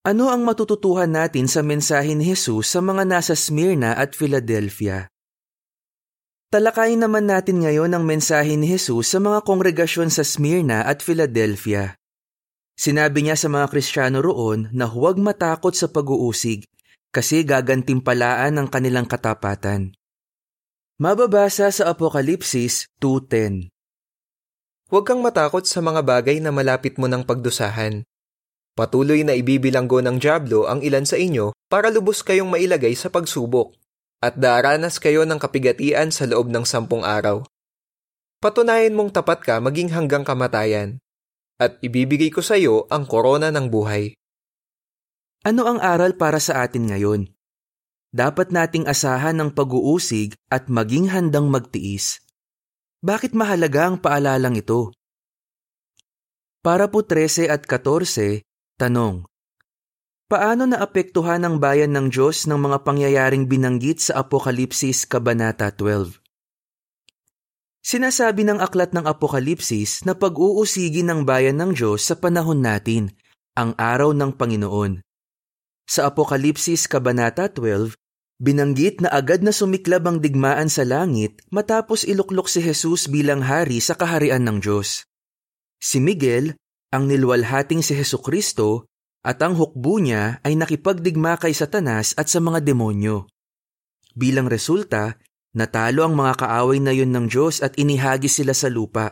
ano 0.06 0.30
ang 0.30 0.46
matututuhan 0.46 1.10
natin 1.10 1.50
sa 1.50 1.66
mensahe 1.66 2.14
ni 2.14 2.30
Jesus 2.30 2.70
sa 2.70 2.78
mga 2.78 3.02
nasa 3.02 3.34
Smyrna 3.34 3.98
at 3.98 4.14
Philadelphia? 4.14 5.10
Talakayin 6.46 7.02
naman 7.02 7.26
natin 7.26 7.58
ngayon 7.58 7.90
ang 7.90 8.06
mensahe 8.06 8.54
ni 8.54 8.70
Jesus 8.70 9.10
sa 9.10 9.18
mga 9.18 9.42
kongregasyon 9.42 10.14
sa 10.14 10.22
Smyrna 10.22 10.86
at 10.86 11.02
Philadelphia. 11.02 11.98
Sinabi 12.78 13.26
niya 13.26 13.34
sa 13.34 13.50
mga 13.50 13.66
Kristiyano 13.66 14.22
roon 14.22 14.70
na 14.70 14.86
huwag 14.86 15.18
matakot 15.18 15.74
sa 15.74 15.90
pag-uusig 15.90 16.62
kasi 17.10 17.42
gagantimpalaan 17.42 18.62
ang 18.62 18.70
kanilang 18.70 19.10
katapatan. 19.10 19.90
Mababasa 21.02 21.74
sa 21.74 21.90
Apokalipsis 21.90 22.86
2.10 23.02 23.74
Huwag 24.86 25.02
kang 25.02 25.18
matakot 25.18 25.66
sa 25.66 25.82
mga 25.82 26.06
bagay 26.06 26.38
na 26.38 26.54
malapit 26.54 26.94
mo 26.94 27.10
ng 27.10 27.26
pagdusahan 27.26 28.06
Patuloy 28.76 29.24
na 29.24 29.32
ibibilanggo 29.32 30.04
ng 30.04 30.20
Diablo 30.20 30.68
ang 30.68 30.84
ilan 30.84 31.08
sa 31.08 31.16
inyo 31.16 31.56
para 31.72 31.88
lubos 31.88 32.20
kayong 32.20 32.52
mailagay 32.52 32.92
sa 32.92 33.08
pagsubok 33.08 33.72
at 34.20 34.36
daranas 34.36 35.00
kayo 35.00 35.24
ng 35.24 35.40
kapigatian 35.40 36.12
sa 36.12 36.28
loob 36.28 36.52
ng 36.52 36.68
sampung 36.68 37.00
araw. 37.00 37.40
Patunayan 38.36 38.92
mong 38.92 39.16
tapat 39.16 39.40
ka 39.40 39.64
maging 39.64 39.96
hanggang 39.96 40.28
kamatayan 40.28 41.00
at 41.56 41.80
ibibigay 41.80 42.28
ko 42.28 42.44
sa 42.44 42.60
iyo 42.60 42.84
ang 42.92 43.08
korona 43.08 43.48
ng 43.48 43.72
buhay. 43.72 44.12
Ano 45.48 45.64
ang 45.64 45.80
aral 45.80 46.12
para 46.20 46.36
sa 46.36 46.60
atin 46.60 46.92
ngayon? 46.92 47.32
Dapat 48.12 48.52
nating 48.52 48.84
asahan 48.84 49.40
ng 49.40 49.56
pag-uusig 49.56 50.36
at 50.52 50.68
maging 50.68 51.08
handang 51.08 51.48
magtiis. 51.48 52.20
Bakit 53.00 53.32
mahalaga 53.32 53.88
ang 53.88 53.96
paalalang 54.04 54.56
ito? 54.60 54.92
Para 56.60 56.92
po 56.92 57.06
13 57.06 57.48
at 57.48 57.64
14, 57.64 58.44
Tanong, 58.76 59.24
Paano 60.28 60.68
naapektuhan 60.68 61.40
ang 61.48 61.56
bayan 61.56 61.96
ng 61.96 62.12
Diyos 62.12 62.44
ng 62.44 62.60
mga 62.60 62.84
pangyayaring 62.84 63.48
binanggit 63.48 64.04
sa 64.04 64.20
Apokalipsis 64.20 65.08
Kabanata 65.08 65.72
12? 65.72 66.20
Sinasabi 67.80 68.44
ng 68.44 68.60
aklat 68.60 68.92
ng 68.92 69.08
Apokalipsis 69.08 70.04
na 70.04 70.12
pag-uusigin 70.12 71.08
ng 71.08 71.20
bayan 71.24 71.56
ng 71.56 71.72
Diyos 71.72 72.04
sa 72.04 72.20
panahon 72.20 72.60
natin, 72.60 73.16
ang 73.56 73.72
araw 73.80 74.12
ng 74.12 74.36
Panginoon. 74.36 75.00
Sa 75.88 76.12
Apokalipsis 76.12 76.84
Kabanata 76.84 77.48
12, 77.48 77.96
Binanggit 78.36 79.00
na 79.00 79.08
agad 79.08 79.40
na 79.40 79.56
sumiklab 79.56 80.04
ang 80.04 80.18
digmaan 80.20 80.68
sa 80.68 80.84
langit 80.84 81.40
matapos 81.48 82.04
iluklok 82.04 82.52
si 82.52 82.60
Jesus 82.60 83.08
bilang 83.08 83.40
hari 83.40 83.80
sa 83.80 83.96
kaharian 83.96 84.44
ng 84.44 84.60
Diyos. 84.60 85.08
Si 85.80 85.96
Miguel, 85.96 86.60
ang 86.92 87.10
nilwalhating 87.10 87.82
si 87.82 87.94
Heso 87.96 88.22
Kristo, 88.22 88.86
at 89.26 89.42
ang 89.42 89.58
hukbo 89.58 89.98
niya 89.98 90.38
ay 90.46 90.54
nakipagdigma 90.54 91.34
kay 91.34 91.50
Satanas 91.50 92.14
at 92.14 92.30
sa 92.30 92.38
mga 92.38 92.62
demonyo. 92.62 93.26
Bilang 94.14 94.46
resulta, 94.46 95.18
natalo 95.58 96.06
ang 96.06 96.14
mga 96.14 96.46
kaaway 96.46 96.78
na 96.78 96.94
yon 96.94 97.10
ng 97.10 97.26
Diyos 97.26 97.58
at 97.58 97.74
inihagis 97.74 98.38
sila 98.38 98.54
sa 98.54 98.70
lupa. 98.70 99.10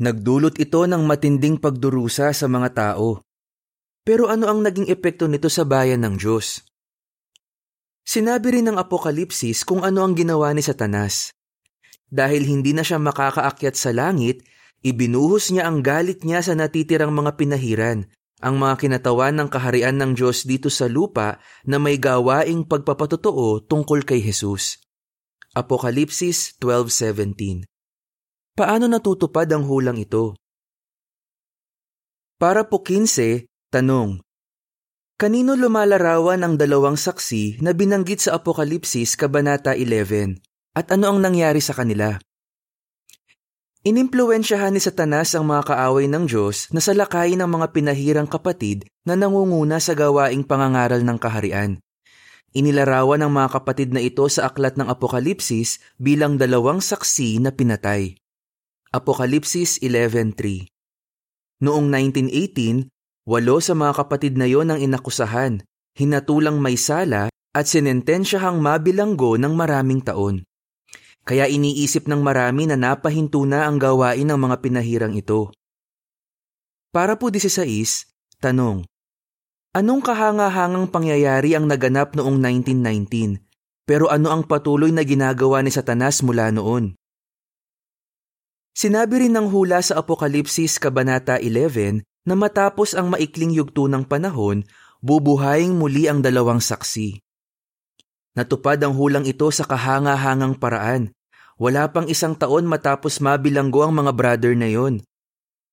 Nagdulot 0.00 0.56
ito 0.56 0.80
ng 0.88 1.02
matinding 1.04 1.60
pagdurusa 1.60 2.32
sa 2.32 2.46
mga 2.48 2.68
tao. 2.72 3.20
Pero 4.00 4.32
ano 4.32 4.48
ang 4.48 4.64
naging 4.64 4.88
epekto 4.88 5.28
nito 5.28 5.52
sa 5.52 5.68
bayan 5.68 6.00
ng 6.08 6.16
Diyos? 6.16 6.64
Sinabi 8.08 8.56
rin 8.56 8.72
ng 8.72 8.80
Apokalipsis 8.80 9.68
kung 9.68 9.84
ano 9.84 10.00
ang 10.00 10.16
ginawa 10.16 10.48
ni 10.56 10.64
Satanas. 10.64 11.36
Dahil 12.08 12.48
hindi 12.48 12.72
na 12.72 12.80
siya 12.80 12.96
makakaakyat 12.96 13.76
sa 13.76 13.92
langit, 13.92 14.40
ibinuhos 14.84 15.50
niya 15.50 15.66
ang 15.66 15.82
galit 15.82 16.22
niya 16.22 16.42
sa 16.42 16.54
natitirang 16.54 17.10
mga 17.14 17.34
pinahiran, 17.38 18.08
ang 18.38 18.54
mga 18.58 18.78
kinatawan 18.78 19.34
ng 19.34 19.48
kaharian 19.50 19.98
ng 19.98 20.14
Diyos 20.14 20.46
dito 20.46 20.70
sa 20.70 20.86
lupa 20.86 21.42
na 21.66 21.82
may 21.82 21.98
gawaing 21.98 22.66
pagpapatotoo 22.66 23.66
tungkol 23.66 24.06
kay 24.06 24.22
Jesus. 24.22 24.78
Apokalipsis 25.58 26.54
12.17 26.62 27.66
Paano 28.54 28.86
natutupad 28.86 29.50
ang 29.50 29.66
hulang 29.66 29.98
ito? 29.98 30.38
Para 32.38 32.70
po 32.70 32.86
15, 32.86 33.50
tanong, 33.74 34.22
Kanino 35.18 35.58
lumalarawan 35.58 36.46
ang 36.46 36.54
dalawang 36.54 36.94
saksi 36.94 37.58
na 37.58 37.74
binanggit 37.74 38.22
sa 38.22 38.38
Apokalipsis 38.38 39.18
Kabanata 39.18 39.74
11 39.74 40.38
at 40.78 40.94
ano 40.94 41.10
ang 41.10 41.18
nangyari 41.18 41.58
sa 41.58 41.74
kanila? 41.74 42.22
Inimpluwensyahan 43.86 44.74
ni 44.74 44.82
Satanas 44.82 45.38
ang 45.38 45.46
mga 45.46 45.70
kaaway 45.70 46.10
ng 46.10 46.26
Diyos 46.26 46.66
na 46.74 46.82
salakay 46.82 47.38
ng 47.38 47.46
mga 47.46 47.70
pinahirang 47.70 48.26
kapatid 48.26 48.90
na 49.06 49.14
nangunguna 49.14 49.78
sa 49.78 49.94
gawaing 49.94 50.42
pangangaral 50.42 50.98
ng 51.06 51.14
kaharian. 51.14 51.78
Inilarawan 52.58 53.22
ng 53.22 53.30
mga 53.30 53.48
kapatid 53.54 53.94
na 53.94 54.02
ito 54.02 54.26
sa 54.26 54.50
aklat 54.50 54.74
ng 54.74 54.90
Apokalipsis 54.90 55.78
bilang 55.94 56.34
dalawang 56.34 56.82
saksi 56.82 57.38
na 57.38 57.54
pinatay. 57.54 58.18
Apokalipsis 58.90 59.78
11.3 59.78 60.66
Noong 61.62 61.86
1918, 61.86 62.90
Walo 63.28 63.60
sa 63.60 63.76
mga 63.76 63.92
kapatid 63.92 64.40
na 64.40 64.48
yon 64.48 64.72
ang 64.72 64.80
inakusahan, 64.80 65.60
hinatulang 65.92 66.58
may 66.58 66.80
sala 66.80 67.28
at 67.52 67.68
sinentensyahang 67.68 68.56
mabilanggo 68.56 69.36
ng 69.36 69.52
maraming 69.52 70.00
taon. 70.00 70.47
Kaya 71.28 71.44
iniisip 71.44 72.08
ng 72.08 72.24
marami 72.24 72.64
na 72.64 72.80
napahinto 72.80 73.44
na 73.44 73.68
ang 73.68 73.76
gawain 73.76 74.24
ng 74.24 74.40
mga 74.40 74.56
pinahirang 74.64 75.12
ito. 75.12 75.52
Para 76.88 77.20
po 77.20 77.28
16, 77.28 78.40
tanong, 78.40 78.88
Anong 79.76 80.00
kahangahangang 80.00 80.88
pangyayari 80.88 81.52
ang 81.52 81.68
naganap 81.68 82.16
noong 82.16 82.40
1919? 82.40 83.44
Pero 83.84 84.08
ano 84.08 84.32
ang 84.32 84.48
patuloy 84.48 84.88
na 84.88 85.04
ginagawa 85.04 85.60
ni 85.60 85.68
Satanas 85.68 86.24
mula 86.24 86.48
noon? 86.48 86.96
Sinabi 88.72 89.28
rin 89.28 89.36
ng 89.36 89.52
hula 89.52 89.84
sa 89.84 90.00
Apokalipsis 90.00 90.80
Kabanata 90.80 91.36
11 91.36 92.00
na 92.24 92.34
matapos 92.34 92.96
ang 92.96 93.12
maikling 93.12 93.52
yugto 93.52 93.84
ng 93.84 94.08
panahon, 94.08 94.64
bubuhayin 95.04 95.76
muli 95.76 96.08
ang 96.08 96.24
dalawang 96.24 96.64
saksi. 96.64 97.20
Natupad 98.38 98.80
ang 98.80 98.96
hulang 98.96 99.28
ito 99.28 99.50
sa 99.52 99.68
kahanga-hangang 99.68 100.56
paraan. 100.56 101.12
Wala 101.58 101.90
pang 101.90 102.06
isang 102.06 102.38
taon 102.38 102.70
matapos 102.70 103.18
mabilanggo 103.18 103.82
ang 103.82 103.98
mga 103.98 104.14
brother 104.14 104.54
na 104.54 104.70
yon. 104.70 105.02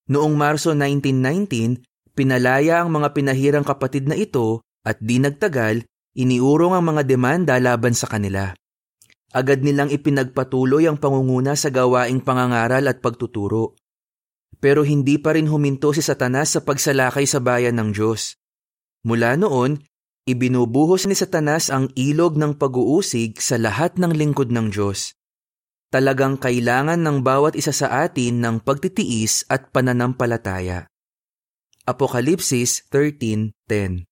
Noong 0.10 0.34
Marso 0.34 0.74
1919, 0.74 1.86
pinalaya 2.18 2.82
ang 2.82 2.90
mga 2.90 3.14
pinahirang 3.14 3.66
kapatid 3.66 4.10
na 4.10 4.18
ito 4.18 4.66
at 4.82 4.98
di 4.98 5.22
nagtagal, 5.22 5.86
iniurong 6.18 6.74
ang 6.74 6.86
mga 6.90 7.06
demanda 7.06 7.54
laban 7.62 7.94
sa 7.94 8.10
kanila. 8.10 8.50
Agad 9.30 9.62
nilang 9.62 9.94
ipinagpatuloy 9.94 10.90
ang 10.90 10.98
pangunguna 10.98 11.54
sa 11.54 11.70
gawaing 11.70 12.22
pangangaral 12.22 12.90
at 12.90 13.04
pagtuturo. 13.04 13.78
Pero 14.58 14.82
hindi 14.82 15.22
pa 15.22 15.38
rin 15.38 15.52
huminto 15.52 15.94
si 15.94 16.02
Satanas 16.02 16.58
sa 16.58 16.66
pagsalakay 16.66 17.30
sa 17.30 17.44
bayan 17.44 17.78
ng 17.78 17.94
Diyos. 17.94 18.42
Mula 19.06 19.38
noon, 19.38 19.84
ibinubuhos 20.26 21.06
ni 21.06 21.14
Satanas 21.14 21.70
ang 21.70 21.94
ilog 21.94 22.40
ng 22.42 22.58
pag-uusig 22.58 23.38
sa 23.38 23.62
lahat 23.62 24.02
ng 24.02 24.16
lingkod 24.16 24.50
ng 24.50 24.74
Diyos. 24.74 25.14
Talagang 25.94 26.40
kailangan 26.40 27.02
ng 27.02 27.22
bawat 27.22 27.54
isa 27.58 27.74
sa 27.74 28.06
atin 28.06 28.42
ng 28.42 28.56
pagtitiis 28.62 29.46
at 29.52 29.70
pananampalataya. 29.74 30.90
Apokalipsis 31.86 32.86
13.10 32.90 34.06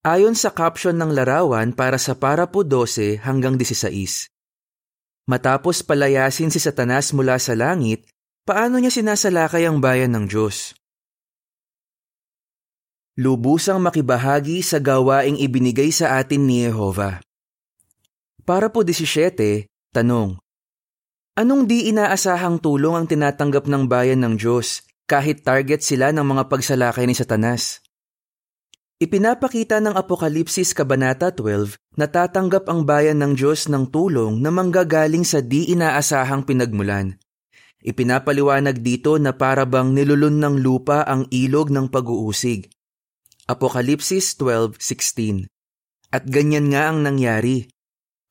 Ayon 0.00 0.32
sa 0.32 0.50
caption 0.52 0.96
ng 0.96 1.12
larawan 1.12 1.76
para 1.76 2.00
sa 2.00 2.16
Parapo 2.16 2.64
12 2.64 3.20
hanggang 3.20 3.60
16, 3.60 4.28
Matapos 5.28 5.84
palayasin 5.84 6.48
si 6.48 6.58
Satanas 6.58 7.12
mula 7.12 7.36
sa 7.36 7.52
langit, 7.52 8.10
Paano 8.50 8.82
niya 8.82 8.90
sinasalakay 8.90 9.62
ang 9.62 9.78
bayan 9.78 10.10
ng 10.10 10.26
Diyos? 10.26 10.74
Lubusang 13.14 13.78
makibahagi 13.78 14.58
sa 14.58 14.82
gawaing 14.82 15.38
ibinigay 15.38 15.94
sa 15.94 16.18
atin 16.18 16.50
ni 16.50 16.66
Jehova. 16.66 17.22
Para 18.42 18.66
po 18.66 18.82
17, 18.82 19.69
tanong. 19.90 20.38
Anong 21.38 21.66
di 21.66 21.90
inaasahang 21.90 22.58
tulong 22.62 22.94
ang 22.98 23.06
tinatanggap 23.06 23.70
ng 23.70 23.86
bayan 23.90 24.22
ng 24.22 24.34
Diyos 24.38 24.86
kahit 25.10 25.42
target 25.42 25.82
sila 25.82 26.10
ng 26.10 26.26
mga 26.26 26.46
pagsalakay 26.50 27.06
ni 27.06 27.14
Satanas? 27.14 27.82
Ipinapakita 29.00 29.80
ng 29.80 29.96
Apokalipsis 29.96 30.76
Kabanata 30.76 31.32
12 31.32 31.76
na 31.96 32.06
tatanggap 32.06 32.68
ang 32.68 32.84
bayan 32.84 33.18
ng 33.18 33.32
Diyos 33.32 33.66
ng 33.72 33.88
tulong 33.88 34.38
na 34.38 34.52
manggagaling 34.52 35.24
sa 35.24 35.40
di 35.40 35.72
inaasahang 35.72 36.44
pinagmulan 36.44 37.16
Ipinapaliwanag 37.80 38.84
dito 38.84 39.16
na 39.16 39.32
para 39.32 39.64
bang 39.64 39.96
nilulun 39.96 40.36
ng 40.36 40.60
lupa 40.60 41.00
ang 41.00 41.24
ilog 41.32 41.72
ng 41.72 41.88
pag-uusig. 41.88 42.68
Apokalipsis 43.48 44.36
12.16 44.36 45.48
At 46.12 46.28
ganyan 46.28 46.68
nga 46.68 46.92
ang 46.92 47.00
nangyari. 47.00 47.72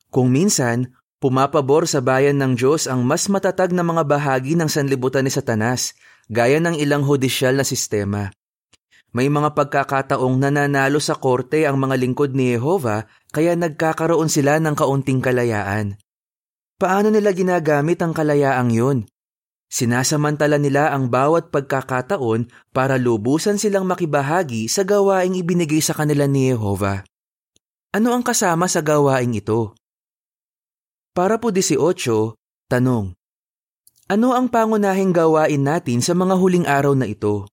Kung 0.06 0.30
minsan, 0.30 0.94
pumapabor 1.20 1.84
sa 1.84 2.00
bayan 2.00 2.40
ng 2.40 2.56
Diyos 2.56 2.88
ang 2.88 3.04
mas 3.04 3.28
matatag 3.28 3.70
na 3.76 3.84
mga 3.84 4.08
bahagi 4.08 4.56
ng 4.56 4.66
sanlibutan 4.66 5.28
ni 5.28 5.30
Satanas, 5.30 5.92
gaya 6.32 6.58
ng 6.58 6.80
ilang 6.80 7.04
hudisyal 7.04 7.60
na 7.60 7.62
sistema. 7.62 8.32
May 9.10 9.26
mga 9.26 9.58
pagkakataong 9.58 10.38
nananalo 10.38 11.02
sa 11.02 11.18
korte 11.18 11.66
ang 11.68 11.76
mga 11.76 11.98
lingkod 11.98 12.32
ni 12.32 12.54
Jehova 12.54 13.10
kaya 13.34 13.58
nagkakaroon 13.58 14.30
sila 14.30 14.62
ng 14.62 14.74
kaunting 14.74 15.18
kalayaan. 15.18 15.98
Paano 16.80 17.12
nila 17.12 17.34
ginagamit 17.34 18.00
ang 18.00 18.14
kalayaang 18.16 18.70
yun? 18.72 18.98
Sinasamantala 19.70 20.58
nila 20.58 20.90
ang 20.90 21.10
bawat 21.10 21.54
pagkakataon 21.54 22.50
para 22.74 22.98
lubusan 22.98 23.58
silang 23.58 23.86
makibahagi 23.86 24.66
sa 24.66 24.82
gawaing 24.82 25.38
ibinigay 25.38 25.78
sa 25.78 25.94
kanila 25.94 26.26
ni 26.26 26.50
Jehova. 26.50 27.06
Ano 27.90 28.14
ang 28.14 28.22
kasama 28.22 28.70
sa 28.70 28.82
gawaing 28.82 29.34
ito? 29.38 29.74
Para 31.10 31.42
po 31.42 31.50
18, 31.50 31.74
tanong. 32.70 33.18
Ano 34.06 34.30
ang 34.30 34.46
pangunahing 34.46 35.10
gawain 35.10 35.58
natin 35.58 35.98
sa 36.06 36.14
mga 36.14 36.38
huling 36.38 36.70
araw 36.70 36.94
na 36.94 37.10
ito? 37.10 37.50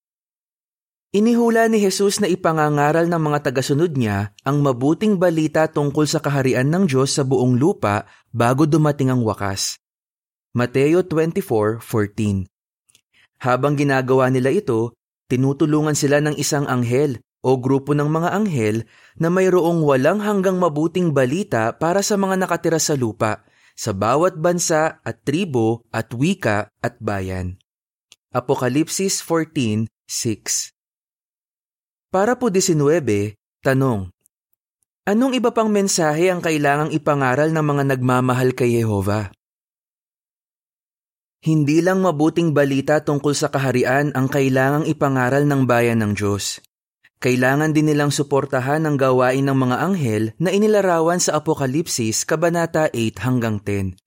Inihula 1.09 1.65
ni 1.65 1.81
Jesus 1.81 2.21
na 2.21 2.29
ipangangaral 2.29 3.09
ng 3.09 3.17
mga 3.17 3.49
tagasunod 3.49 3.97
niya 3.97 4.29
ang 4.45 4.61
mabuting 4.61 5.17
balita 5.17 5.65
tungkol 5.65 6.05
sa 6.05 6.21
kaharian 6.21 6.69
ng 6.69 6.85
Diyos 6.85 7.17
sa 7.17 7.25
buong 7.25 7.57
lupa 7.57 8.05
bago 8.29 8.69
dumating 8.69 9.09
ang 9.09 9.25
wakas. 9.25 9.81
Mateo 10.53 11.01
24:14. 11.01 12.45
Habang 13.41 13.73
ginagawa 13.73 14.29
nila 14.29 14.53
ito, 14.53 14.93
tinutulungan 15.33 15.97
sila 15.97 16.21
ng 16.21 16.37
isang 16.37 16.69
anghel 16.69 17.17
o 17.41 17.57
grupo 17.57 17.95
ng 17.95 18.05
mga 18.05 18.29
anghel 18.37 18.85
na 19.17 19.33
mayroong 19.33 19.81
walang 19.81 20.19
hanggang 20.21 20.61
mabuting 20.61 21.15
balita 21.15 21.73
para 21.73 22.03
sa 22.03 22.19
mga 22.19 22.35
nakatira 22.43 22.81
sa 22.81 22.97
lupa, 22.99 23.46
sa 23.77 23.93
bawat 23.93 24.41
bansa 24.41 24.97
at 25.05 25.21
tribo 25.21 25.85
at 25.93 26.09
wika 26.09 26.73
at 26.81 26.97
bayan. 26.97 27.61
Apokalipsis 28.33 29.21
14:6. 29.21 30.73
Para 32.09 32.35
po 32.35 32.49
19, 32.49 33.37
tanong. 33.61 34.09
Anong 35.07 35.39
iba 35.39 35.55
pang 35.55 35.71
mensahe 35.71 36.27
ang 36.27 36.43
kailangang 36.43 36.91
ipangaral 36.91 37.53
ng 37.53 37.63
mga 37.63 37.83
nagmamahal 37.95 38.51
kay 38.51 38.81
Yehova? 38.81 39.31
Hindi 41.39 41.79
lang 41.79 42.03
mabuting 42.03 42.51
balita 42.51 42.99
tungkol 42.99 43.31
sa 43.31 43.47
kaharian 43.47 44.11
ang 44.17 44.27
kailangang 44.27 44.83
ipangaral 44.89 45.47
ng 45.47 45.63
bayan 45.63 46.03
ng 46.03 46.11
Diyos. 46.11 46.59
Kailangan 47.17 47.73
din 47.73 47.89
nilang 47.89 48.13
suportahan 48.13 48.85
ang 48.85 48.93
gawain 48.93 49.41
ng 49.49 49.57
mga 49.57 49.75
anghel 49.81 50.23
na 50.37 50.53
inilarawan 50.53 51.17
sa 51.17 51.41
Apokalipsis 51.41 52.21
Kabanata 52.29 52.93
8 52.93 53.25
hanggang 53.25 53.57
10. 53.57 53.97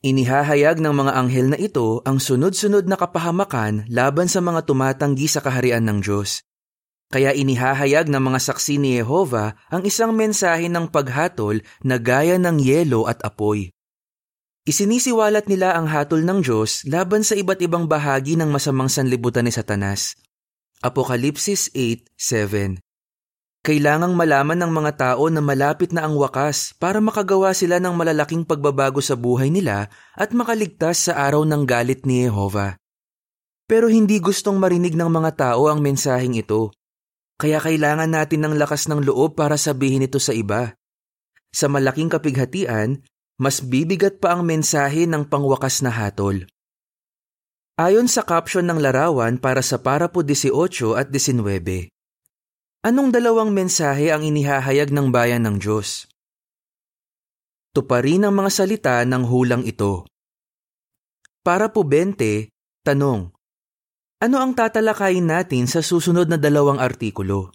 Inihahayag 0.00 0.80
ng 0.80 0.94
mga 0.96 1.12
anghel 1.20 1.52
na 1.52 1.58
ito 1.60 2.00
ang 2.08 2.16
sunod-sunod 2.16 2.88
na 2.88 2.96
kapahamakan 2.96 3.84
laban 3.92 4.24
sa 4.24 4.40
mga 4.40 4.64
tumatanggi 4.64 5.28
sa 5.28 5.44
kaharian 5.44 5.84
ng 5.84 6.00
Diyos. 6.00 6.48
Kaya 7.12 7.36
inihahayag 7.36 8.08
ng 8.08 8.22
mga 8.24 8.40
saksi 8.40 8.80
ni 8.80 8.96
Jehova 8.96 9.52
ang 9.68 9.84
isang 9.84 10.16
mensahe 10.16 10.72
ng 10.72 10.88
paghatol 10.88 11.60
na 11.84 12.00
gaya 12.00 12.40
ng 12.40 12.56
yelo 12.56 13.04
at 13.04 13.20
apoy. 13.20 13.68
Isinisiwalat 14.64 15.46
nila 15.46 15.76
ang 15.76 15.92
hatol 15.92 16.24
ng 16.24 16.40
Diyos 16.40 16.88
laban 16.88 17.20
sa 17.20 17.36
iba't 17.36 17.60
ibang 17.60 17.84
bahagi 17.84 18.34
ng 18.40 18.48
masamang 18.48 18.88
sanlibutan 18.88 19.44
ni 19.44 19.52
Satanas. 19.52 20.16
Apokalipsis 20.84 21.72
8.7 21.72 22.84
Kailangang 23.64 24.12
malaman 24.12 24.60
ng 24.60 24.68
mga 24.68 24.92
tao 25.00 25.24
na 25.32 25.40
malapit 25.40 25.88
na 25.88 26.04
ang 26.04 26.20
wakas 26.20 26.76
para 26.76 27.00
makagawa 27.00 27.56
sila 27.56 27.80
ng 27.80 27.96
malalaking 27.96 28.44
pagbabago 28.44 29.00
sa 29.00 29.16
buhay 29.16 29.48
nila 29.48 29.88
at 30.12 30.36
makaligtas 30.36 31.08
sa 31.08 31.16
araw 31.16 31.48
ng 31.48 31.64
galit 31.64 32.04
ni 32.04 32.28
Jehova. 32.28 32.76
Pero 33.64 33.88
hindi 33.88 34.20
gustong 34.20 34.60
marinig 34.60 34.92
ng 35.00 35.08
mga 35.08 35.30
tao 35.48 35.72
ang 35.72 35.80
mensaheng 35.80 36.36
ito. 36.36 36.76
Kaya 37.40 37.56
kailangan 37.56 38.12
natin 38.12 38.44
ng 38.44 38.60
lakas 38.60 38.84
ng 38.92 39.00
loob 39.00 39.32
para 39.32 39.56
sabihin 39.56 40.04
ito 40.04 40.20
sa 40.20 40.36
iba. 40.36 40.76
Sa 41.56 41.72
malaking 41.72 42.12
kapighatian, 42.12 43.00
mas 43.40 43.64
bibigat 43.64 44.20
pa 44.20 44.36
ang 44.36 44.44
mensahe 44.44 45.08
ng 45.08 45.24
pangwakas 45.24 45.80
na 45.80 45.88
hatol. 45.88 46.44
Ayon 47.76 48.08
sa 48.08 48.24
caption 48.24 48.64
ng 48.64 48.80
larawan 48.80 49.36
para 49.36 49.60
sa 49.60 49.76
parapo 49.76 50.24
18 50.24 50.96
at 50.96 51.12
19, 51.12 51.92
Anong 52.80 53.12
dalawang 53.12 53.52
mensahe 53.52 54.08
ang 54.08 54.24
inihahayag 54.24 54.88
ng 54.88 55.12
bayan 55.12 55.44
ng 55.44 55.60
Diyos? 55.60 56.08
Tuparin 57.76 58.24
ang 58.24 58.32
mga 58.32 58.48
salita 58.48 58.96
ng 59.04 59.28
hulang 59.28 59.60
ito. 59.68 60.08
Para 61.44 61.68
po 61.68 61.84
20, 61.84 62.48
tanong. 62.80 63.28
Ano 64.24 64.36
ang 64.40 64.56
tatalakayin 64.56 65.28
natin 65.28 65.68
sa 65.68 65.84
susunod 65.84 66.32
na 66.32 66.40
dalawang 66.40 66.80
artikulo? 66.80 67.52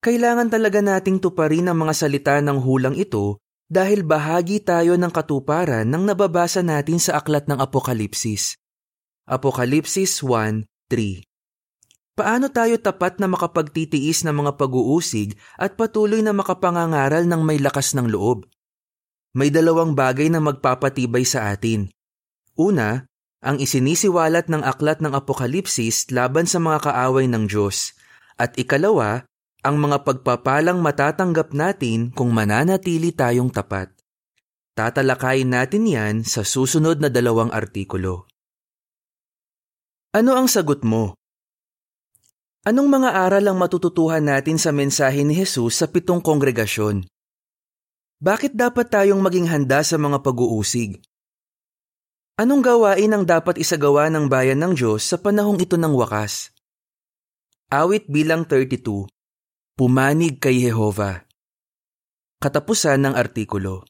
Kailangan 0.00 0.48
talaga 0.48 0.80
nating 0.80 1.20
tuparin 1.20 1.68
ang 1.68 1.84
mga 1.84 1.92
salita 1.92 2.40
ng 2.40 2.64
hulang 2.64 2.96
ito 2.96 3.44
dahil 3.68 4.08
bahagi 4.08 4.64
tayo 4.64 4.96
ng 4.96 5.12
katuparan 5.12 5.84
ng 5.84 6.16
nababasa 6.16 6.64
natin 6.64 6.96
sa 6.96 7.20
aklat 7.20 7.44
ng 7.44 7.60
Apokalipsis. 7.60 8.56
Apokalipsis 9.26 10.22
1.3 10.22 10.70
Paano 12.14 12.46
tayo 12.46 12.78
tapat 12.78 13.18
na 13.18 13.26
makapagtitiis 13.26 14.22
ng 14.22 14.30
mga 14.30 14.54
pag-uusig 14.54 15.34
at 15.58 15.74
patuloy 15.74 16.22
na 16.22 16.30
makapangangaral 16.30 17.26
ng 17.26 17.42
may 17.42 17.58
lakas 17.58 17.98
ng 17.98 18.06
loob? 18.06 18.46
May 19.34 19.50
dalawang 19.50 19.98
bagay 19.98 20.30
na 20.30 20.38
magpapatibay 20.38 21.26
sa 21.26 21.50
atin. 21.50 21.90
Una, 22.54 23.02
ang 23.42 23.58
isinisiwalat 23.58 24.46
ng 24.46 24.62
aklat 24.62 25.02
ng 25.02 25.10
Apokalipsis 25.10 26.06
laban 26.14 26.46
sa 26.46 26.62
mga 26.62 26.86
kaaway 26.86 27.26
ng 27.26 27.50
Diyos. 27.50 27.98
At 28.38 28.54
ikalawa, 28.54 29.26
ang 29.66 29.82
mga 29.82 30.06
pagpapalang 30.06 30.78
matatanggap 30.78 31.50
natin 31.50 32.14
kung 32.14 32.30
mananatili 32.30 33.10
tayong 33.10 33.50
tapat. 33.50 33.90
Tatalakayin 34.78 35.50
natin 35.50 35.82
yan 35.82 36.14
sa 36.22 36.46
susunod 36.46 37.02
na 37.02 37.10
dalawang 37.10 37.50
artikulo. 37.50 38.30
Ano 40.16 40.32
ang 40.32 40.48
sagot 40.48 40.80
mo? 40.80 41.12
Anong 42.64 42.88
mga 42.88 43.20
aral 43.20 43.52
ang 43.52 43.60
matututuhan 43.60 44.24
natin 44.24 44.56
sa 44.56 44.72
mensahe 44.72 45.20
ni 45.28 45.36
Jesus 45.36 45.76
sa 45.76 45.92
pitong 45.92 46.24
kongregasyon? 46.24 47.04
Bakit 48.24 48.56
dapat 48.56 48.88
tayong 48.88 49.20
maging 49.20 49.44
handa 49.52 49.84
sa 49.84 50.00
mga 50.00 50.24
pag-uusig? 50.24 51.04
Anong 52.40 52.64
gawain 52.64 53.12
ang 53.12 53.28
dapat 53.28 53.60
isagawa 53.60 54.08
ng 54.08 54.32
bayan 54.32 54.56
ng 54.64 54.72
Diyos 54.72 55.04
sa 55.04 55.20
panahong 55.20 55.60
ito 55.60 55.76
ng 55.76 55.92
wakas? 55.92 56.48
Awit 57.68 58.08
bilang 58.08 58.48
32 58.48 59.12
Pumanig 59.76 60.40
kay 60.40 60.64
Jehova 60.64 61.28
Katapusan 62.40 63.04
ng 63.04 63.12
artikulo 63.12 63.84